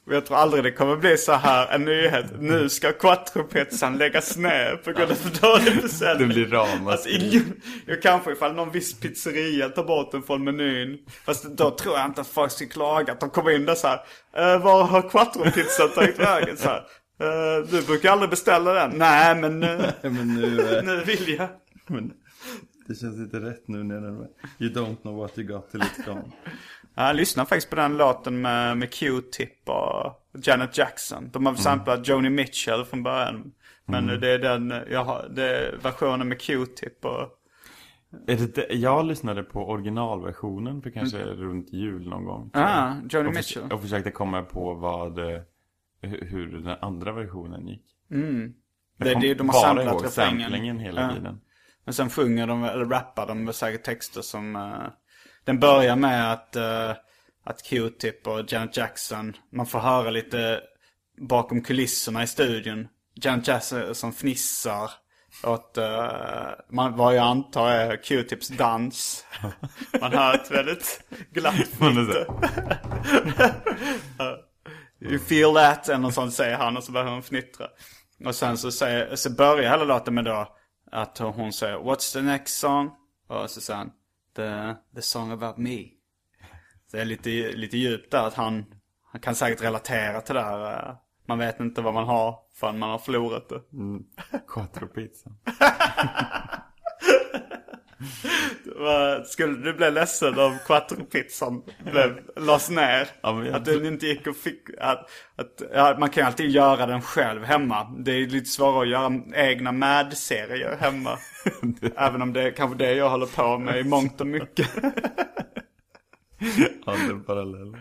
[0.06, 2.26] Och jag tror aldrig det kommer bli så här en nyhet.
[2.38, 6.28] Nu ska quattropizzan läggas ner på grund av för dålig försäljning.
[6.28, 7.36] Det blir ramaskri.
[7.36, 7.52] Alltså,
[7.86, 10.98] jag kanske ifall någon viss pizzeria tar bort den från menyn.
[11.26, 13.12] Fast då tror jag inte att folk ska klaga.
[13.12, 14.00] Att de kommer in där så här.
[14.36, 16.56] Eh, var har quattropizzan tagit vägen?
[16.56, 16.84] Så här.
[17.20, 18.90] Eh, du brukar aldrig beställa den.
[18.94, 21.48] Nej men, eh, Men nu, nu vill jag.
[21.86, 22.12] men
[22.86, 24.26] det känns inte rätt nu när den
[24.58, 26.24] You don't know what you got till it's gone.
[26.94, 30.12] Jag lyssnade faktiskt på den låten med, med Q-Tip och
[30.46, 31.30] Janet Jackson.
[31.32, 33.52] De har samplat Joni Mitchell från början.
[33.84, 37.28] Men det är den, jag har, det är versionen med Q-Tip och...
[38.26, 42.50] Är det, det- jag lyssnade på originalversionen för kanske runt jul någon gång.
[42.52, 42.62] jag.
[42.62, 43.72] Ah, Joni Mitchell.
[43.72, 45.40] och försökte komma på vad, eh,
[46.00, 47.84] hur den andra versionen gick.
[48.08, 48.18] Det,
[48.98, 50.40] Jag kom det, de har bara ihåg refrängen.
[50.40, 51.14] samplingen hela Ja.
[51.14, 51.40] tiden.
[51.84, 54.56] Men sen sjunger de, eller rappar de med säkert texter som...
[54.56, 54.92] eh,
[55.44, 56.90] den börjar med att, eh,
[57.44, 60.60] att Q-Tip och Janet Jackson, man får höra lite
[61.20, 62.88] bakom kulisserna i studion.
[63.14, 64.90] Janet Jackson som fnissar
[65.42, 65.84] åt uh,
[66.70, 69.26] man, vad jag antar är Q-Tips dans.
[70.00, 72.26] Man hör ett väldigt glatt fnitter.
[75.00, 77.66] You feel that, eller något sånt säger han och så börjar hon fnittra.
[78.24, 80.56] Och sen så, säger, så börjar hela låten med då
[80.94, 82.90] att hon säger What's the next song?
[83.26, 83.92] Och så säger han
[84.36, 85.78] The, the song about me.
[86.90, 88.64] Så det är lite, lite djupt där att han,
[89.12, 90.88] han kan säkert relatera till det här.
[90.90, 90.94] eh,
[91.26, 93.60] Man vet inte vad man har förrän man har förlorat det.
[94.48, 95.36] Quattro-pizzan.
[95.60, 96.53] Vad-
[99.24, 101.62] Skulle du bli ledsen om quattropizzan
[102.36, 103.08] lades ner?
[103.20, 104.70] Ja, att den inte gick och fick...
[104.80, 107.84] Att, att, ja, man kan ju alltid göra den själv hemma.
[107.98, 111.18] Det är lite svårare att göra egna Mad-serier hemma.
[111.96, 114.70] Även om det är kanske det jag håller på med i mångt och mycket.
[116.86, 117.76] Andra parallell.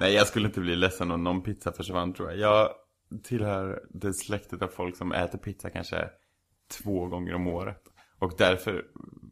[0.00, 2.38] Nej, jag skulle inte bli ledsen om någon pizza försvann tror jag.
[2.38, 2.70] Jag
[3.24, 6.08] tillhör det släktet av folk som äter pizza kanske
[6.82, 7.82] två gånger om året.
[8.18, 8.84] Och därför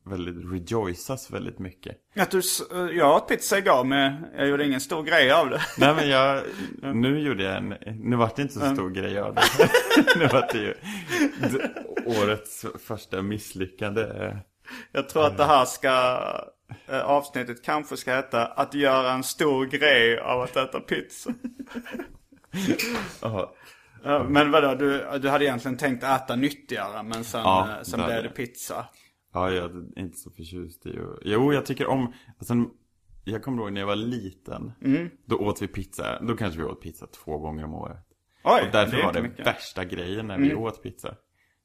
[0.09, 1.97] väldigt rejoicas väldigt mycket.
[2.17, 5.61] Att du, s- jag åt pizza igår men jag gjorde ingen stor grej av det.
[5.79, 6.43] Nej men jag,
[6.97, 9.43] nu gjorde jag en, nu var det inte så stor grej av det.
[10.19, 10.75] nu var det ju
[12.23, 14.37] årets första misslyckande.
[14.93, 16.21] Jag tror att det här ska,
[16.89, 21.31] eh, avsnittet kanske ska heta att göra en stor grej av att äta pizza.
[24.29, 28.23] Men vadå, du, du hade egentligen tänkt äta nyttigare men sen, Ja, eh, sen blev
[28.23, 28.87] det pizza.
[29.33, 31.19] Ja, jag är inte så förtjust i att...
[31.23, 32.13] Jo, jag tycker om...
[32.39, 32.55] Alltså,
[33.25, 34.73] jag kommer ihåg när jag var liten.
[34.85, 35.11] Mm.
[35.25, 36.23] Då åt vi pizza.
[36.23, 38.05] Då kanske vi åt pizza två gånger om året.
[38.45, 39.47] Oj, och därför det var det mycket.
[39.47, 41.15] värsta grejen när vi åt pizza.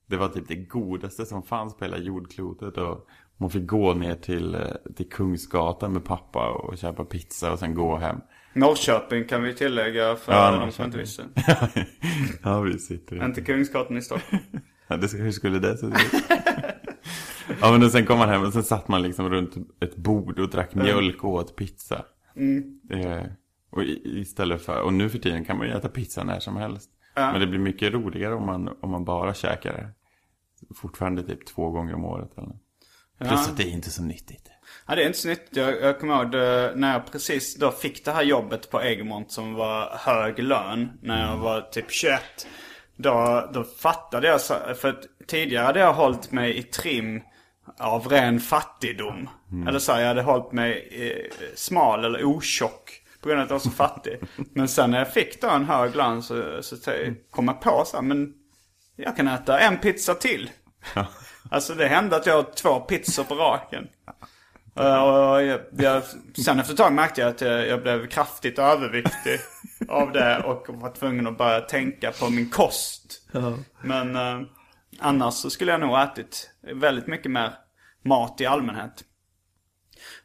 [0.05, 2.77] Det var typ det godaste som fanns på hela jordklotet.
[2.77, 3.07] Och
[3.37, 4.61] man fick gå ner till, eh,
[4.95, 8.17] till Kungsgatan med pappa och köpa pizza och sen gå hem.
[8.53, 11.23] Norrköping kan vi tillägga för Ja, de som inte visste.
[12.43, 14.43] ja, vi sitter Inte Kungsgatan i Stockholm.
[14.87, 15.93] Ja, det, hur skulle det se ut?
[17.61, 20.49] ja, men sen kom man hem och sen satt man liksom runt ett bord och
[20.49, 22.05] drack mjölk och åt pizza.
[22.89, 23.23] Eh,
[23.69, 26.89] och istället för, och nu för tiden kan man ju äta pizza när som helst.
[27.15, 29.89] Men det blir mycket roligare om man, om man bara käkar det.
[30.75, 32.61] Fortfarande typ två gånger om året eller något.
[33.19, 34.49] Plus att det är inte så nyttigt.
[34.87, 35.55] Ja, det är inte så nyttigt.
[35.55, 39.31] Jag, jag kommer ihåg det, när jag precis då fick det här jobbet på Egmont
[39.31, 40.89] som var hög lön.
[41.01, 42.21] När jag var typ 21.
[42.95, 44.41] Då, då fattade jag,
[44.77, 47.21] för tidigare hade jag hållit mig i trim
[47.79, 49.29] av ren fattigdom.
[49.67, 52.99] Eller så här, jag hade hållit mig eh, smal eller otjock.
[53.21, 54.19] På grund av att jag var så fattig.
[54.53, 57.83] Men sen när jag fick då en hög lön så, så t- kom jag på
[57.85, 58.33] så här, men
[58.95, 60.49] jag kan äta en pizza till.
[61.51, 63.87] Alltså det hände att jag åt två pizzor på raken.
[64.75, 66.03] Eh, Och jag, jag,
[66.45, 69.39] sen efter ett tag märkte jag att jag, jag blev kraftigt överviktig
[69.89, 73.21] av det och var tvungen att börja tänka på min kost.
[73.81, 74.41] Men eh,
[74.99, 77.53] annars så skulle jag nog ätit väldigt mycket mer
[78.03, 79.03] mat i allmänhet.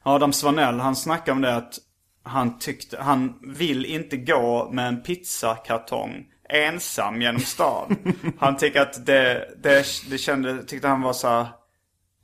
[0.03, 1.79] Adam Svanell han snackade om det att
[2.23, 7.97] han tyckte, han vill inte gå med en pizzakartong ensam genom stan.
[8.39, 11.47] Han tycker att det, det, det kände, tyckte han var så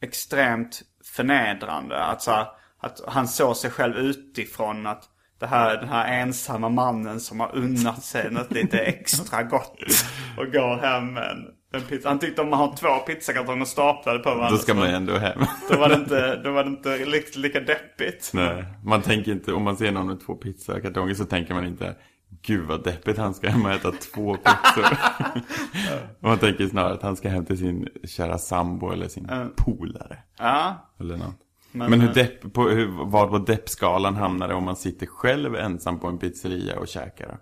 [0.00, 2.04] extremt förnedrande.
[2.04, 2.46] Att, så här,
[2.80, 5.04] att han såg sig själv utifrån att
[5.38, 9.78] det här, den här ensamma mannen som har unnat sig något lite extra gott
[10.38, 12.08] och går hem med en, en pizza.
[12.08, 14.50] Han tyckte om man har två pizzakartonger staplade på varandra.
[14.50, 15.38] Då ska man ju ändå hem.
[15.70, 18.30] då var det inte, då var det inte lika, lika deppigt.
[18.34, 21.94] Nej, man tänker inte, om man ser någon med två pizzakartonger så tänker man inte
[22.42, 24.98] Gud vad deppigt han ska hem och äta två pizzor.
[26.20, 30.18] man tänker snarare att han ska hem till sin kära sambo eller sin polare.
[30.38, 31.40] Ja, Eller något.
[31.72, 35.56] Men, eh, hur depp, på, hur, var på deppskalan hamnar det om man sitter själv
[35.56, 37.38] ensam på en pizzeria och käkar?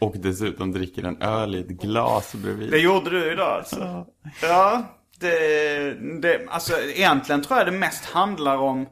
[0.00, 2.70] Och dessutom dricker en öl i ett glas bredvid.
[2.70, 4.06] det gjorde du idag alltså.
[4.42, 8.86] Ja, det, det, alltså egentligen tror jag det mest handlar om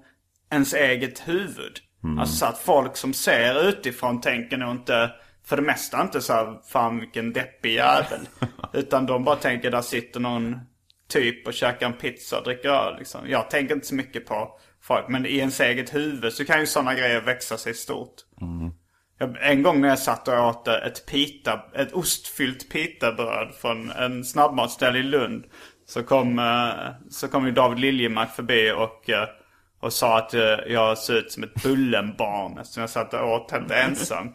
[0.50, 1.78] ens eget huvud.
[2.18, 5.10] Alltså så att folk som ser utifrån tänker nog inte,
[5.44, 8.20] för det mesta inte så här, fan vilken deppig jävel.
[8.72, 10.60] Utan de bara tänker, där sitter någon
[11.08, 13.20] typ och käkar en pizza och dricker öl liksom.
[13.28, 16.66] Jag tänker inte så mycket på folk, men i ens eget huvud så kan ju
[16.66, 18.14] sådana grejer växa sig stort.
[18.40, 18.72] Jag,
[19.40, 24.98] en gång när jag satt och åt ett pita, ett ostfyllt pitabröd från en snabbmatsställe
[24.98, 25.44] i Lund.
[25.86, 29.28] Så kom, eh, så kom ju David Liljemark förbi och, eh,
[29.80, 33.50] och sa att eh, jag såg ut som ett Bullenbarn eftersom jag satt och åt
[33.50, 34.32] helt ensam.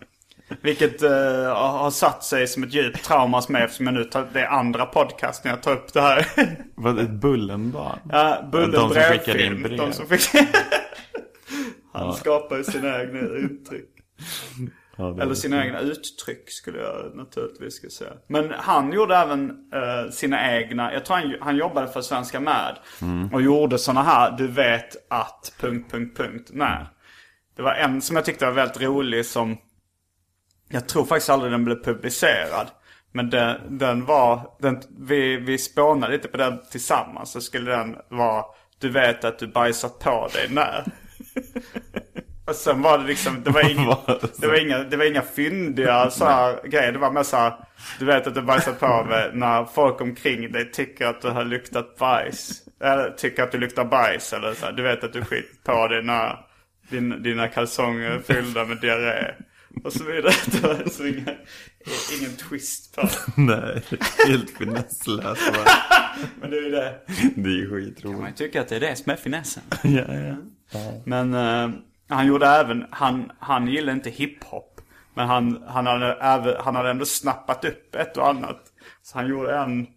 [0.62, 1.10] Vilket eh,
[1.56, 4.48] har satt sig som ett djupt trauma hos mig eftersom jag nu tar, det är
[4.48, 6.26] andra podcast när jag tar upp det här.
[6.76, 8.00] Vad ett Bullenbarn?
[8.10, 9.80] Ja, Bullen De som skickade in brev.
[11.94, 13.91] Han skapar ju sina egna uttryck.
[14.96, 18.14] Ja, Eller sina egna uttryck skulle jag naturligtvis ska säga.
[18.28, 22.78] Men han gjorde även eh, sina egna, jag tror han, han jobbade för Svenska Med.
[23.34, 25.54] Och gjorde såna här, du vet att...
[25.60, 26.88] Punkt, punkt, punkt, när.
[27.56, 29.58] Det var en som jag tyckte var väldigt rolig som...
[30.70, 32.68] Jag tror faktiskt aldrig den blev publicerad.
[33.12, 37.32] Men den, den var, den, vi, vi spånade lite på den tillsammans.
[37.32, 38.46] Så skulle den vara,
[38.80, 40.86] du vet att du bajsat på dig när.
[42.52, 43.98] Och sen var det liksom, det var inga,
[44.38, 46.92] det var inga, det var inga fyndiga så här grejer.
[46.92, 47.54] Det var mer så här,
[48.00, 51.46] du vet att du bajsat på dig när folk omkring dig tycker att du har
[51.46, 52.62] luktat bajs.
[52.84, 54.34] Eller tycker att du luktar bajs.
[54.34, 56.40] Eller så här, du vet att du skit på dig när
[56.90, 59.36] din, dina kalsonger fyllda med diarré.
[59.84, 60.34] Och så vidare.
[60.52, 61.32] Det var så inga,
[62.20, 63.10] ingen twist på det.
[63.42, 63.82] Nej,
[64.28, 65.72] helt finesslöst bara.
[66.42, 66.96] Men det är ju det.
[67.36, 68.22] Det är ju skitroligt.
[68.22, 69.64] Man tycker att det är det som är finessen.
[69.84, 70.36] Ja, ja.
[71.06, 71.70] Men eh,
[72.12, 74.82] han gjorde även, han, han gillade inte hiphop.
[75.14, 78.62] Men han, han, hade han hade ändå snappat upp ett och annat.
[79.02, 79.88] Så han gjorde en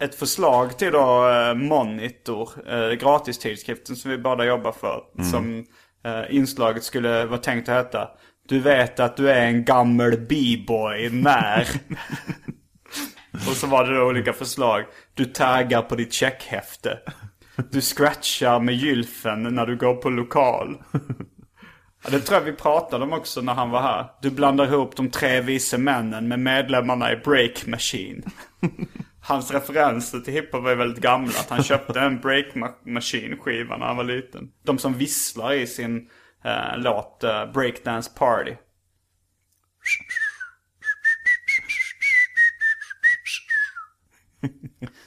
[0.00, 5.02] ett förslag till då eh, Monitor, eh, gratistidskriften som vi båda jobbar för.
[5.30, 5.66] Som
[6.04, 8.08] eh, inslaget skulle vara tänkt att heta.
[8.48, 11.68] Du vet att du är en gammal b-boy när.
[13.32, 14.84] Och så var det då olika förslag.
[15.14, 16.98] Du taggar på ditt checkhäfte.
[17.70, 20.76] Du scratchar med gylfen när du går på lokal.
[22.06, 24.06] Ja, det tror jag vi pratade om också när han var här.
[24.22, 28.22] Du blandar ihop de tre vise männen med medlemmarna i Break Machine.
[29.20, 31.30] Hans referenser till hiphop var väldigt gamla.
[31.40, 34.48] Att han köpte en Break Ma- Machine skiva när han var liten.
[34.64, 36.08] De som visslar i sin
[36.44, 38.52] eh, låt eh, Breakdance Party.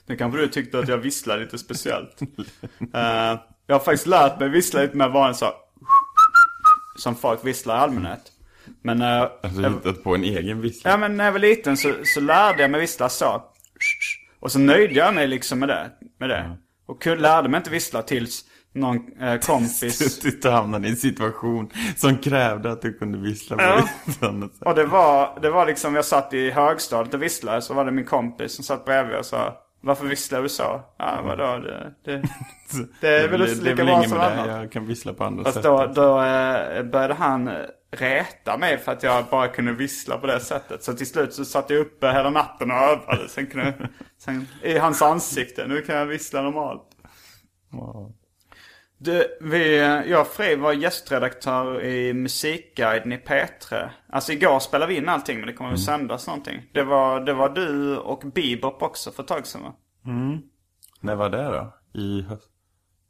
[0.06, 2.20] Nu kanske du tyckte att jag visslade lite speciellt.
[2.94, 5.54] Eh, jag har faktiskt lärt mig vissla lite mer vanligt så.
[7.00, 8.22] Som folk visslar i allmänhet.
[8.82, 10.90] Men, eh, Alltså hittat på en egen vissla.
[10.92, 13.44] ja, men när jag var liten så, så lärde jag mig vissla så.
[14.40, 15.92] Och så nöjde jag mig liksom med det.
[16.20, 16.58] Med det.
[16.88, 19.98] Och lärde mig inte vissla tills någon eh, kompis...
[20.20, 23.88] Tills du hamnade i en situation som krävde att du kunde vissla på Ja.
[24.60, 27.62] Och det var, det var liksom, jag satt i högstadiet och visslade.
[27.62, 30.82] Så var det min kompis som satt bredvid och sa Varför visslar du så?
[30.98, 31.58] Ja, vadå?
[31.58, 32.22] Det, det,
[33.02, 34.48] det är väl det, det är lika bra som annat.
[34.48, 35.64] Jag kan vissla på andra Fast sätt.
[35.64, 37.54] då, då eh, började han eh,
[37.92, 40.84] reta mig för att jag bara kunde vissla på det sättet.
[40.84, 43.30] Så till slut så satt jag uppe hela natten och övade.
[43.30, 45.68] Sen kunde, sen, I hans ansikte.
[45.68, 46.84] Nu kan jag vissla normalt.
[47.70, 48.14] Wow.
[49.02, 49.78] Du, vi,
[50.08, 53.90] jag och Frej var gästredaktör i Musikguiden i P3.
[54.10, 56.62] Alltså igår spelade vi in allting men det kommer väl sändas någonting.
[56.74, 59.74] Det var, det var du och Bebop också för ett tag sedan va?
[61.02, 61.74] När var det då?
[62.00, 62.50] I, höst?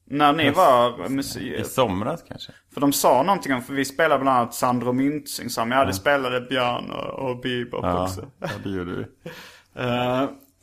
[0.05, 1.65] När ni var I musik...
[1.65, 2.51] somras kanske?
[2.73, 5.93] För de sa någonting om, för vi spelade bland annat Sandro Myntzing som ja det
[5.93, 8.31] spelade Björn och, och Bebop Ja, också.
[8.39, 9.05] ja det gjorde vi.
[9.75, 9.85] Eh,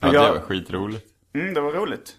[0.00, 1.06] Ja, jag- det var skitroligt.
[1.34, 2.16] Mm, det var roligt.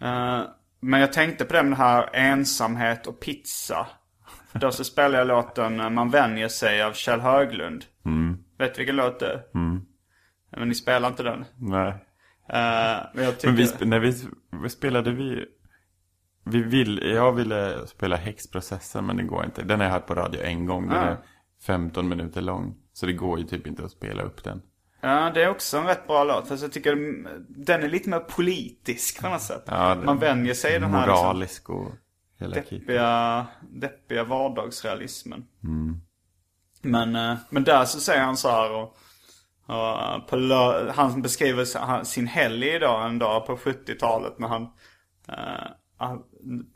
[0.00, 0.42] Eh,
[0.80, 3.86] men jag tänkte på det här ensamhet och pizza.
[4.52, 7.84] Då så spelade jag låten eh, Man vänjer sig av Kjell Höglund.
[8.58, 9.42] Vet du vilken låt det är?
[10.56, 11.44] Men ni spelar inte den.
[11.58, 11.88] Nej.
[12.48, 13.46] Eh, men tycker...
[13.46, 14.14] Men vi, när vi,
[14.50, 15.44] vad spelade vi?
[16.44, 19.62] Vi vill, jag ville spela häxprocessen men det går inte.
[19.62, 20.88] Den har jag hört på radio en gång.
[20.88, 21.02] Den Ah.
[21.02, 21.16] är
[21.66, 22.76] 15 minuter lång.
[22.92, 24.62] Så det går ju typ inte att spela upp den.
[25.00, 26.48] Ja, det är också en rätt bra låt.
[26.48, 29.62] Fast jag tycker mm, den är lite mer politisk på något sätt.
[29.66, 31.92] Ja, Man vänjer sig i den här liksom, Moralisk och
[32.38, 35.44] hela deppiga, deppiga vardagsrealismen.
[36.82, 38.82] Men, eh, men där så säger han så här och,
[39.66, 44.62] och på lö- han beskriver sin helg idag en dag på 70-talet när han
[45.28, 45.74] eh, han-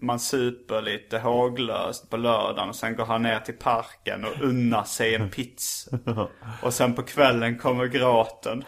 [0.00, 4.84] man super lite håglöst på lördagen och sen går han ner till parken och unnar
[4.84, 5.98] sig en pizza.
[6.62, 8.64] Och sen på kvällen kommer gråten.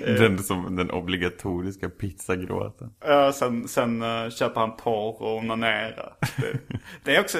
[0.00, 2.90] Den, som, den obligatoriska pizzagråten.
[3.00, 6.16] Ja, sen, sen eh, köper han porr och onanerar.
[6.36, 6.58] Det,
[7.04, 7.38] det är också,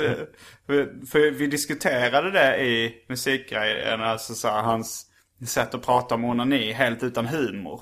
[0.67, 5.07] för, för vi diskuterade det i musikgrejen, alltså så här, hans
[5.47, 7.81] sätt att prata om onani helt utan humor.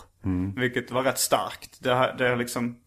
[0.57, 1.83] Vilket var rätt starkt.
[1.83, 2.79] Det, det är liksom,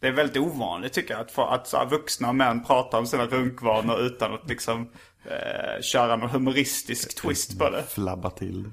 [0.00, 3.26] det är väldigt ovanligt tycker jag att, få, att så vuxna män pratar om sina
[3.26, 4.90] runkvanor utan att liksom
[5.24, 7.82] eh, köra någon humoristisk twist på det.
[7.82, 8.70] Flabba till.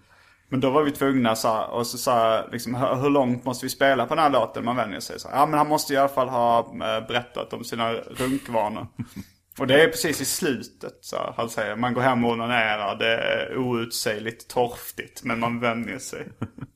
[0.49, 3.65] Men då var vi tvungna så här, och så sa liksom, hur, hur långt måste
[3.65, 4.65] vi spela på den här låten?
[4.65, 7.53] Man vänjer sig så här, Ja men han måste i alla fall ha eh, berättat
[7.53, 8.87] om sina runkvanor.
[9.59, 12.95] och det är precis i slutet så här, han säger, man går hem och onanerar,
[12.95, 16.27] det är outsägligt torftigt men man vänjer sig.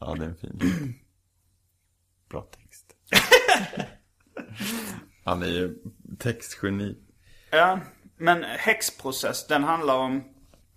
[0.00, 0.58] Ja, det är en fin.
[2.30, 2.94] Bra text.
[5.24, 5.78] Han är ju
[6.18, 6.96] textgeni.
[7.50, 7.80] ja,
[8.16, 10.24] men häxprocess, den handlar om,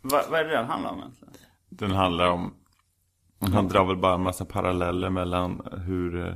[0.02, 1.34] vad, vad är det den handlar om egentligen?
[1.70, 2.56] Den handlar om...
[3.40, 6.36] Han drar väl bara en massa paralleller mellan hur eh,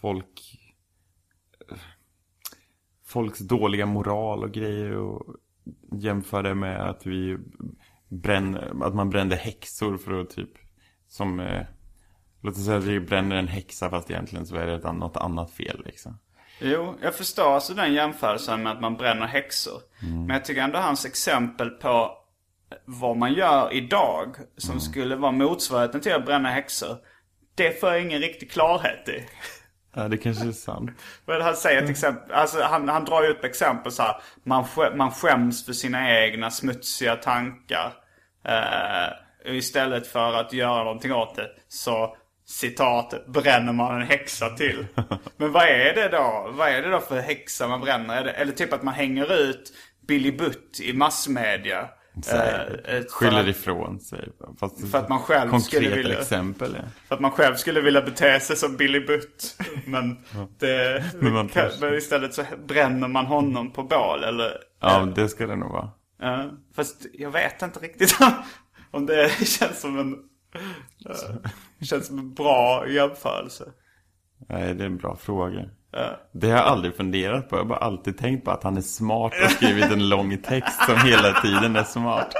[0.00, 0.58] folk...
[3.04, 5.36] Folks dåliga moral och grejer och
[5.92, 7.38] jämför det med att vi
[8.12, 10.50] bränner, att man brände häxor för att typ,
[11.08, 11.62] som, eh,
[12.42, 15.16] låt oss säga att vi bränner en häxa fast egentligen så är det ett, något
[15.16, 16.18] annat fel liksom.
[16.58, 19.80] Jo, jag förstår alltså den jämförelsen med att man bränner häxor.
[20.00, 22.18] Men jag tycker ändå hans exempel på
[22.84, 26.96] vad man gör idag som skulle vara motsvarigheten till att bränna häxor.
[27.54, 29.26] Det får jag ingen riktig klarhet i.
[29.94, 30.90] Ja, det kanske är sant.
[31.26, 32.32] Det han säger till exempel?
[32.32, 34.22] Alltså han, han drar ju upp exempel så här.
[34.44, 34.64] Man,
[34.96, 38.01] man skäms för sina egna smutsiga tankar.
[38.44, 42.16] Eh, istället för att göra någonting åt det så
[42.46, 44.86] citatet bränner man en häxa till.
[45.36, 46.50] Men vad är det då?
[46.52, 48.24] Vad är det då för häxa man bränner?
[48.24, 49.72] Eller typ att man hänger ut
[50.08, 51.88] Billy Butt i massmedia.
[52.24, 54.28] För skyller ifrån sig.
[54.60, 56.76] Fast För att man själv skulle vilja- exempel.
[56.76, 56.82] Ja.
[57.08, 59.56] För att man själv skulle vilja bete sig som Billy Butt.
[59.86, 60.24] Men,
[60.58, 64.24] det, Men kan, men istället så bränner man honom på bål.
[64.24, 65.90] Eller, ja, det ska det nog vara.
[66.22, 68.18] Ja, fast jag vet inte riktigt
[68.90, 70.12] om det känns som en...
[71.10, 71.50] eh,
[71.84, 73.64] känns som en bra jämförelse.
[74.48, 75.64] Nej, det är en bra fråga.
[75.92, 76.20] Ja.
[76.32, 77.56] Det har jag aldrig funderat på.
[77.56, 80.84] Jag har bara alltid tänkt på att han är smart och skrivit en lång text
[80.86, 82.34] som hela tiden är smart.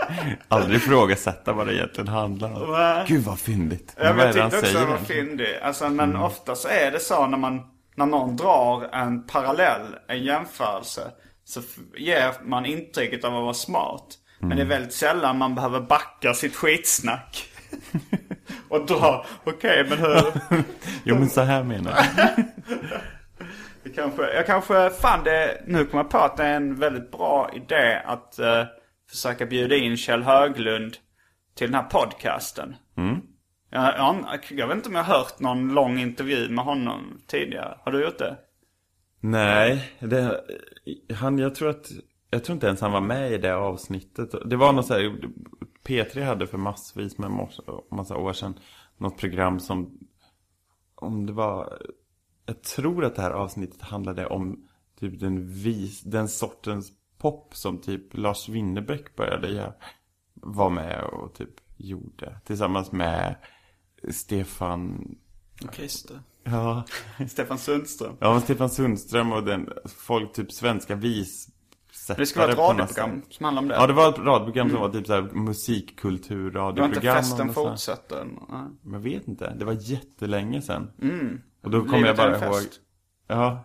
[0.48, 2.72] Aldrig ifrågasätta vad det egentligen handlar om.
[2.72, 3.04] Nej.
[3.08, 3.94] Gud vad fyndigt.
[3.96, 5.26] Ja, men vad jag tyckte också det var egentligen?
[5.28, 5.58] fyndig.
[5.62, 7.60] Alltså, men ofta så är det så när man,
[7.96, 11.10] när någon drar en parallell, en jämförelse.
[11.44, 11.62] Så
[11.96, 14.18] ger man intrycket av att vara smart.
[14.38, 17.48] Men det är väldigt sällan man behöver backa sitt skitsnack.
[18.68, 20.22] och dra, okej men hur...
[21.04, 22.44] Jo men så här menar jag.
[23.82, 27.10] Det kanske, jag kanske, fan det, nu kommer jag på att det är en väldigt
[27.10, 28.64] bra idé att eh,
[29.10, 30.96] försöka bjuda in Kjell Höglund
[31.54, 32.76] till den här podcasten.
[33.70, 37.78] Jag, jag, jag vet inte om jag har hört någon lång intervju med honom tidigare.
[37.84, 38.36] Har du gjort det?
[39.20, 40.40] Nej, det,
[41.14, 41.90] han, jag tror att,
[42.30, 44.34] jag tror inte ens han var med i det avsnittet.
[44.46, 45.30] Det var något så här,
[45.84, 47.30] P3 hade för massvis med
[47.90, 48.54] massa, år sedan
[48.96, 49.98] något program som,
[50.94, 51.82] om det var,
[52.46, 54.68] jag tror att det här avsnittet handlade om
[55.00, 59.72] typ den vis, den sortens pop som typ Lars Winnerbäck började göra,
[60.34, 62.40] var med och typ gjorde.
[62.44, 63.36] Tillsammans med
[64.10, 65.14] Stefan,
[65.72, 66.84] Christer ja,
[67.28, 68.16] Stefan Sundström.
[68.20, 69.68] Ja, Stefan Sundström och den,
[69.98, 73.74] folk, typ svenska vissättare Det skulle vara ett radioprogram som handlar om det.
[73.74, 76.74] Ja, det var ett radioprogram som var typ såhär musikkulturradioprogram.
[76.76, 76.80] det
[77.10, 78.24] var inte festen fortsätter.
[78.48, 78.92] Nej.
[78.92, 80.90] Jag vet inte, det var jättelänge sedan.
[81.02, 81.40] Mm.
[81.62, 82.60] Och då kommer jag bara ihåg.
[83.28, 83.64] Ja.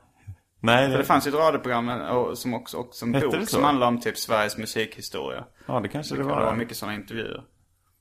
[0.60, 1.92] Nej, För det fanns ju ett radioprogram
[2.36, 5.46] som också, också en Hette det bok som handlar om typ Sveriges musikhistoria.
[5.66, 6.46] Ja, det kanske det Det var.
[6.46, 7.44] var mycket sådana intervjuer.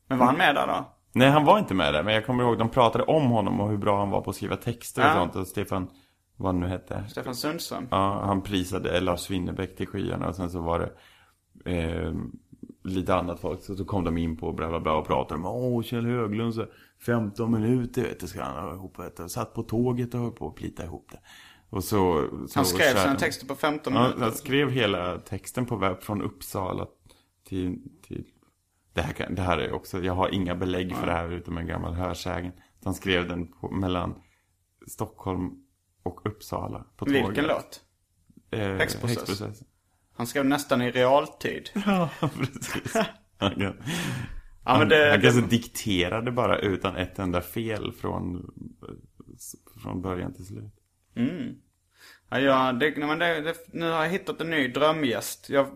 [0.08, 0.95] Men var han med där då?
[1.16, 2.02] Nej, han var inte med där.
[2.02, 4.36] Men jag kommer ihåg, de pratade om honom och hur bra han var på att
[4.36, 5.14] skriva texter och Ja.
[5.14, 5.36] sånt.
[5.36, 5.88] Och Stefan,
[6.36, 7.04] vad han nu hette.
[7.08, 7.88] Stefan Sundström?
[7.90, 10.92] Ja, han prisade Lars Winnerbäck till skyarna och sen så var det
[11.72, 12.12] eh,
[12.84, 13.62] lite annat folk.
[13.62, 16.54] Så, så kom de in på bla bla bla och pratade om Åh, Kjell Höglund
[16.54, 16.66] så
[17.06, 19.28] 15 minuter vet du ska han ha ihop du.
[19.28, 21.18] Satt på tåget och höll på att plita ihop det.
[21.70, 24.22] Och så, så Han skrev sina texter på 15 Ja, minuter.
[24.22, 26.86] han skrev hela texten på webb från Uppsala
[27.48, 28.24] till, till
[28.97, 31.59] det, här kan, det här är också, jag har inga belägg för det här utom
[31.59, 32.53] en gammal hörsägen.
[32.84, 34.22] Han skrev den på, mellan
[34.86, 35.51] Stockholm
[36.03, 37.28] och Uppsala på tåget.
[37.28, 37.80] Vilken låt?
[38.51, 39.18] Eh, Häxprocess.
[39.18, 39.62] Häxprocess.
[40.16, 41.70] Han skrev nästan i realtid.
[41.86, 42.97] Ja, precis.
[43.38, 43.53] Han,
[44.66, 48.51] Ja, han, det, han kanske dikterade bara utan ett enda fel från,
[49.82, 50.72] från början till slut.
[52.28, 55.51] Ja, ja det, men det, det, nu har jag hittat en ny drömgäst.
[55.51, 55.66] Jag,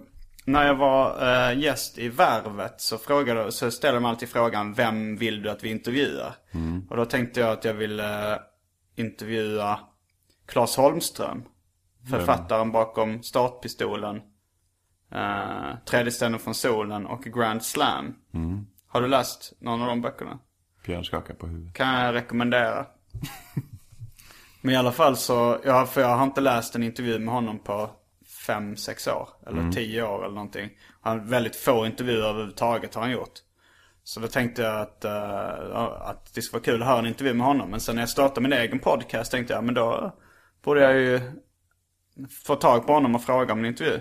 [0.53, 5.17] när jag var eh, gäst i Värvet så, frågade, så ställde de alltid frågan Vem
[5.17, 6.35] vill du att vi intervjuar?
[6.89, 8.39] Och då tänkte jag att jag ville eh,
[8.97, 9.81] intervjua
[10.47, 11.43] Claes Holmström.
[12.11, 14.17] Författaren bakom Startpistolen.
[15.15, 18.15] Uh, Tredje ställen från solen och Grand Slam.
[18.89, 20.39] Har du läst någon av de böckerna?
[20.87, 21.75] Björn skakar på huvudet.
[21.75, 22.87] kan jag rekommendera.
[24.61, 27.59] Men i alla fall så, ja, för jag har inte läst en intervju med honom
[27.59, 27.91] på
[28.51, 29.29] fem sex år.
[29.47, 30.71] Eller tio år eller någonting.
[31.01, 33.35] Han har väldigt få intervjuer överhuvudtaget har han gjort.
[34.05, 37.35] Så då tänkte jag att, ja, att det skulle vara kul att höra en intervju
[37.35, 37.71] med honom.
[37.71, 40.17] Men sen när jag startade min egen podcast tänkte jag, men då
[40.65, 41.21] borde jag ju
[42.45, 44.01] få tag på honom och fråga om en intervju.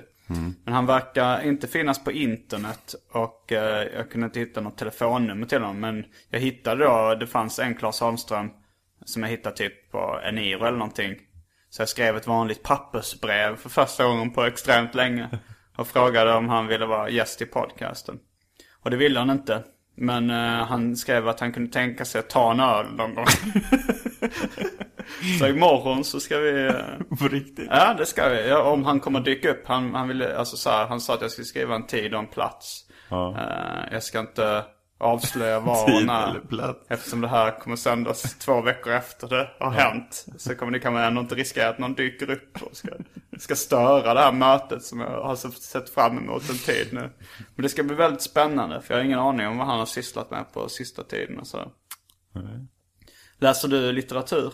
[0.65, 5.47] Men han verkar inte finnas på internet och eh, jag kunde inte hitta något telefonnummer
[5.47, 5.79] till honom.
[5.79, 8.49] Men jag hittade då, det fanns en Claes Holmström
[9.05, 11.15] som jag hittade typ på Eniro eller någonting.
[11.69, 15.29] Så jag skrev ett vanligt pappersbrev för första gången på extremt länge.
[15.77, 18.19] Och frågade om han ville vara gäst i podcasten.
[18.83, 19.63] Och det ville han inte.
[19.95, 23.25] Men eh, han skrev att han kunde tänka sig att ta en öl någon gång.
[25.39, 26.65] så imorgon så ska vi...
[26.67, 27.67] eh, På riktigt?
[27.71, 28.49] Ja, det ska vi.
[28.49, 29.63] Ja, om han kommer dyka upp.
[29.67, 32.19] Han, han, ville, alltså, så här, han sa att jag skulle skriva en tid och
[32.19, 32.85] en plats.
[33.09, 33.35] Ja.
[33.37, 34.63] Eh, jag ska inte
[34.99, 36.75] avslöja var och Tid när.
[36.87, 40.25] Eftersom det här kommer sändas två veckor efter det har hänt.
[40.37, 42.89] Så kommer det kan man ändå inte riskera att någon dyker upp och ska,
[43.37, 47.09] ska störa det här mötet som jag har sett fram emot en tid nu.
[47.55, 49.85] Men det ska bli väldigt spännande för jag har ingen aning om vad han har
[49.85, 51.71] sysslat med på sista tiden och så.
[53.37, 54.53] Läser du litteratur?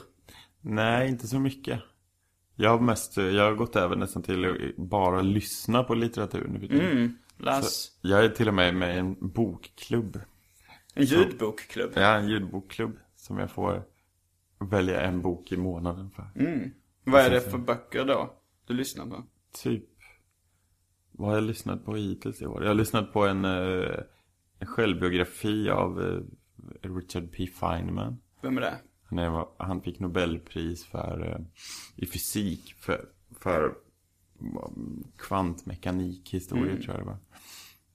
[0.61, 1.81] Nej, inte så mycket.
[2.55, 6.59] Jag har mest, jag har gått över nästan till att bara lyssna på litteratur nu
[6.59, 6.91] för tiden.
[6.91, 10.19] Mm, läs Så Jag är till och med med i en bokklubb.
[10.95, 11.91] En ljudbokklubb.
[11.95, 12.99] Ja, en ljudbokklubb.
[13.15, 13.83] Som jag får
[14.59, 16.27] välja en bok i månaden för.
[17.03, 18.33] Vad är det för böcker då
[18.67, 19.23] du lyssnar på?
[19.63, 19.95] Typ
[21.17, 22.61] vad har jag lyssnat på hittills i år?
[22.61, 23.99] Jag har lyssnat på en, eh,
[24.59, 26.21] en självbiografi av eh,
[26.95, 27.47] Richard P.
[27.47, 28.17] Feynman.
[28.41, 28.77] Vem är det?
[29.03, 31.45] Han, är, han fick Nobelpris för, eh,
[31.95, 33.05] i fysik för,
[33.39, 33.75] för
[34.41, 37.17] mm, kvantmekanik historia tror jag det var.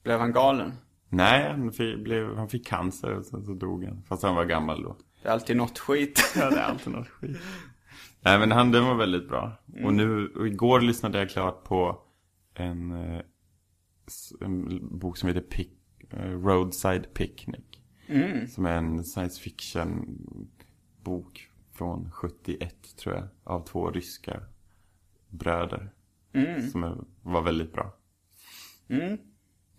[0.02, 0.72] Blev han galen?
[1.12, 4.02] Nej, han fick, blev, han fick cancer och sen så dog han.
[4.02, 4.96] Fast han var gammal då.
[5.22, 6.32] Det är alltid något skit.
[6.36, 7.36] Ja, det är alltid något skit.
[8.20, 9.52] Nej, men han, den var väldigt bra.
[9.84, 12.02] Och nu, och igår lyssnade jag klart på
[12.54, 13.20] en, eh,
[14.40, 15.68] en bok som heter Pic,
[16.10, 17.60] eh, Roadside Picnic.
[18.48, 20.18] Som är en science fiction
[21.02, 23.28] bok från 71 tror jag.
[23.44, 24.40] Av två ryska
[25.28, 25.92] bröder.
[26.72, 27.94] Som är, var väldigt bra.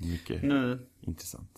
[0.04, 1.50] Mycket Nu, intressant.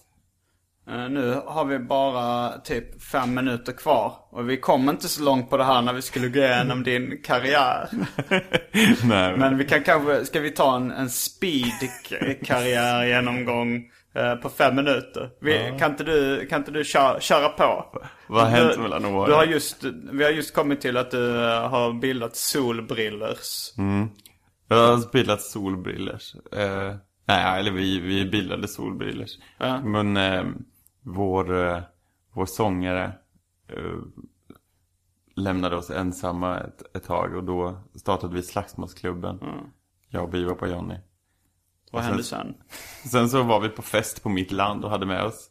[0.89, 4.13] eh, nu har vi bara typ fem minuter kvar.
[4.29, 7.21] Och vi kom inte så långt på det här när vi skulle gå igenom din
[7.23, 7.89] karriär.
[9.05, 11.89] Nej, Men vi kan kanske, ska vi ta en, en speed
[12.45, 15.29] karriär genomgång eh, på fem minuter?
[15.41, 17.85] Vi, Kan inte du, kan inte du köra, köra på?
[18.27, 19.29] Vad har hänt mellan åren?
[19.29, 23.71] Du har just, vi har just kommit till att du eh, har bildat Solbrillers.
[24.67, 26.35] Jag har spelat solbrillers.
[26.51, 26.95] Eh,
[27.25, 29.37] nej, eller vi, vi bildade solbrillers.
[29.57, 29.81] Ja.
[29.81, 30.43] Men eh,
[31.01, 31.81] vår, eh,
[32.33, 33.03] vår sångare
[33.67, 33.99] eh,
[35.35, 37.35] lämnade oss ensamma ett, ett tag.
[37.35, 39.39] Och då startade vi Slagsmålsklubben.
[40.09, 40.95] Jag och Biva på Johnny.
[41.91, 42.53] Vad sen- hände sen?
[43.11, 45.49] Sen så var vi på fest på mitt land och hade med oss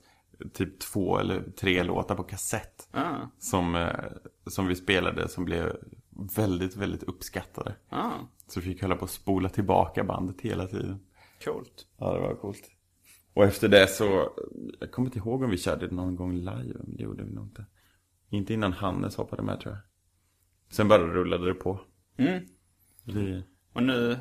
[0.52, 2.88] typ två eller tre låtar på kassett.
[2.92, 3.88] Ah, Som, eh,
[4.46, 5.76] som vi spelade som blev
[6.36, 7.74] väldigt, väldigt uppskattade.
[7.88, 8.10] ah,
[8.46, 11.00] Så vi fick hålla på att spola tillbaka bandet hela tiden.
[11.44, 11.86] Coolt.
[11.96, 12.62] Ja, det var coolt.
[13.34, 14.30] Och efter det så,
[14.80, 17.32] jag kommer inte ihåg om vi körde det någon gång live, men det gjorde vi
[17.32, 17.66] nog inte.
[18.28, 19.82] Inte innan Hannes hoppade med tror jag.
[20.76, 21.80] Sen bara rullade det på.
[22.16, 22.44] Mm.
[23.04, 24.18] Vi, Och nu,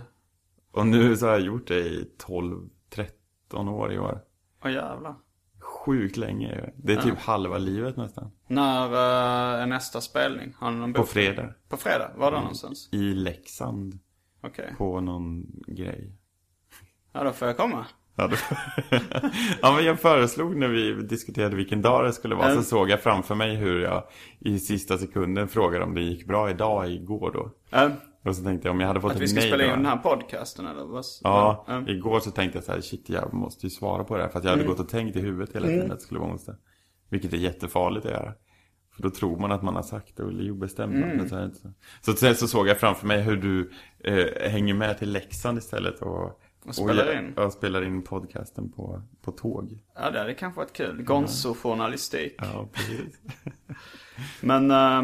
[0.71, 4.21] och nu så har jag gjort det i 12-13 år i år.
[4.63, 5.15] åh jävlar.
[5.59, 6.55] Sjukt länge.
[6.55, 6.83] ju.
[6.83, 8.31] Det är typ halva livet nästan.
[8.47, 10.53] När eh, är nästa spelning?
[10.57, 11.09] Har någon På bok?
[11.09, 11.53] fredag.
[11.69, 12.11] På fredag?
[12.17, 12.89] Var då någonstans?
[12.91, 13.99] I Leksand.
[14.41, 14.75] Okej.
[14.77, 16.15] På någon grej.
[17.13, 17.85] Ja, då får jag komma.
[18.15, 18.37] Ja, det...
[19.61, 22.49] ja, men jag föreslog när vi diskuterade vilken dag det skulle vara.
[22.51, 22.63] Mm.
[22.63, 24.03] Så såg jag framför mig hur jag
[24.39, 27.77] i sista sekunden frågade om det gick bra idag, igår då.
[27.77, 27.89] Eh,
[28.25, 29.69] Och så tänkte jag om jag hade fått att ett vi ska nej spela in
[29.69, 29.75] då.
[29.75, 31.05] den här podcasten eller vad?
[31.23, 31.87] Ja, Mm.
[31.87, 34.29] igår så tänkte jag så här, shit jag måste ju svara på det här.
[34.29, 36.31] För att jag hade gått och tänkt i huvudet hela tiden att det skulle vara
[36.31, 36.55] onsdag.
[37.09, 38.33] Vilket är jättefarligt att göra.
[38.95, 40.93] För då tror man att man har sagt det och är obestämd.
[40.95, 41.71] Men så, är det inte så.
[42.01, 43.71] så sen så såg jag framför mig hur du
[44.03, 46.01] eh, hänger med till Leksand istället.
[46.01, 47.33] Och, Och spelar jag, in.
[47.35, 49.79] Ja, spelar in podcasten på, på tåg.
[49.95, 51.03] Ja, det hade kanske varit kul.
[51.03, 52.35] Gonzo-journalistik.
[52.37, 53.19] Ja, precis.
[54.41, 55.03] Men eh,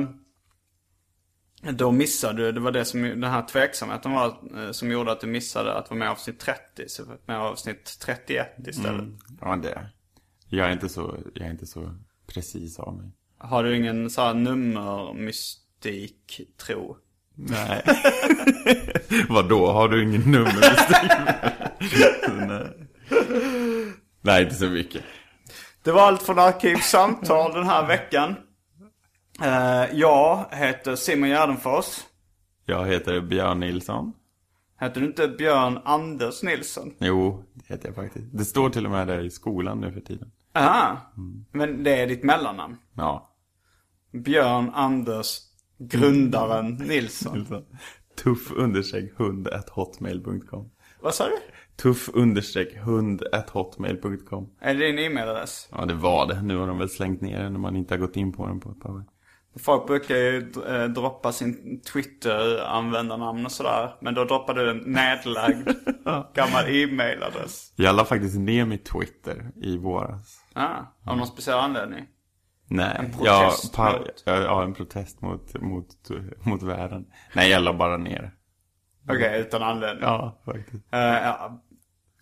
[1.71, 5.21] då missade du, det var det som, den här tveksamheten var eh, som gjorde att
[5.21, 6.83] du missade att vara med avsnitt 30.
[6.87, 9.01] Så med avsnitt 31 istället.
[9.01, 9.17] Mm.
[9.41, 9.89] Ja, det.
[10.49, 11.95] Jag är inte så, jag är inte så
[12.27, 13.11] precis av mig.
[13.37, 16.97] Har du ingen så här nummermystik tro?
[17.37, 17.83] Nej.
[19.29, 22.47] Vad då Har du ingen nummerbestämning?
[22.47, 22.87] Nej.
[24.21, 25.03] Nej, inte så mycket.
[25.83, 28.35] Det var allt från Arkivsamtal den här veckan.
[29.41, 31.85] Eh, jag heter Simon Gärdenfors.
[32.65, 34.13] Jag heter Björn Nilsson.
[34.79, 36.93] Heter du inte Björn Anders Nilsson?
[36.99, 38.25] Jo, det heter jag faktiskt.
[38.31, 40.31] Det står till och med där i skolan nu för tiden.
[40.55, 40.97] Aha.
[41.51, 42.77] Men det är ditt mellannamn?
[42.93, 43.29] Ja.
[44.11, 45.37] Björn Anders
[45.79, 47.45] Grundaren Nilsson.
[48.23, 50.69] Tuff understreck hund at hotmail.com.
[51.01, 51.37] Vad sa du?
[51.83, 54.49] Tuff understreck hund at hotmail.com.
[54.59, 55.69] Är det din e-mailadress?
[55.71, 56.41] Ja, det var det.
[56.41, 58.59] Nu har de väl slängt ner den när man inte har gått in på den
[58.59, 59.05] på ett par år.
[59.59, 63.95] Folk brukar ju eh, droppa sin Twitter-användarnamn och sådär.
[64.01, 65.69] Men då droppar du en nedlagd
[66.33, 67.73] gammal e-mailadress.
[67.75, 70.39] Jag la faktiskt ner mitt Twitter i våras.
[70.53, 72.05] Ah, av någon speciell anledning?
[72.69, 75.87] Nej, En ja, protest pa- mot- ja, ja, en protest mot, mot,
[76.45, 77.05] mot världen.
[77.33, 78.31] Nej, jag la bara ner.
[79.09, 80.03] Okej, utan anledning.
[80.03, 80.83] Ja, faktiskt.
[80.91, 81.61] Ja.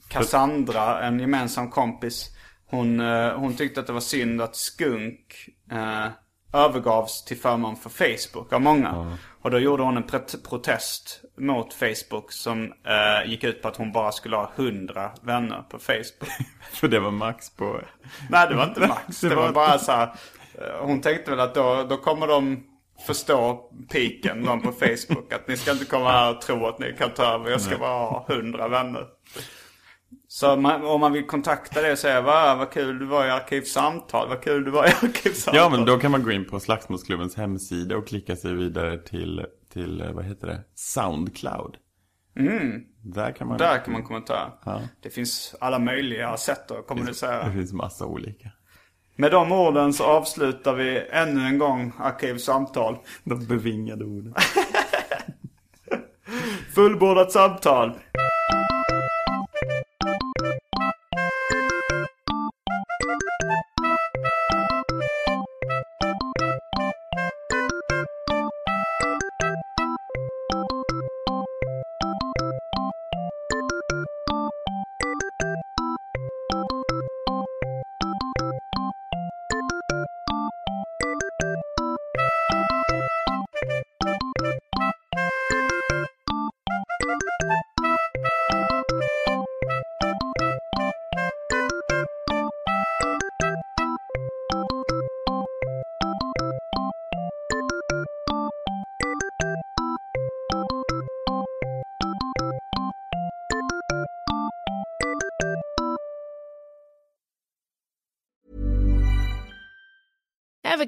[0.10, 2.30] Cassandra, en gemensam kompis,
[2.70, 6.08] hon, eh, hon tyckte att det var synd att Skunk eh,
[6.54, 9.18] övergavs till förmån för Facebook av många.
[9.42, 10.04] Och då gjorde hon en
[10.50, 15.62] protest mot Facebook som eh, gick ut på att hon bara skulle ha 100 vänner
[15.70, 16.30] på Facebook.
[16.72, 17.82] För det var max på...
[18.30, 19.22] Nej, det var inte max.
[19.22, 20.14] Det var- bara så här.
[20.62, 22.64] Eh, Hon tänkte väl att då, då kommer de
[23.08, 25.34] förstå piken, de på Facebook.
[25.34, 27.52] Att ni ska inte komma här och tro att ni kan ta över.
[27.52, 29.08] Jag ska bara ha hundra vänner.
[30.28, 33.30] Så man, om man vill kontakta det och säga vad, vad kul du var i
[33.30, 35.56] Arkivsamtal, vad kul du var i Arkivsamtal.
[35.56, 39.46] Ja, men då kan man gå in på Slagsmålsklubbens hemsida och klicka sig vidare till,
[39.74, 40.64] till eh, vad heter det?
[40.76, 41.78] Soundcloud.
[43.02, 43.58] Där kan man...
[43.58, 44.52] Där kan man kommentera.
[44.66, 44.82] Ja.
[45.02, 47.46] Det finns alla möjliga sätt att kommunicera.
[47.46, 48.52] Det finns massa olika.
[49.18, 52.98] Med de orden så avslutar vi ännu en gång Arkivsamtal.
[53.24, 54.34] De bevingade orden.
[56.76, 57.94] Fullbordat samtal.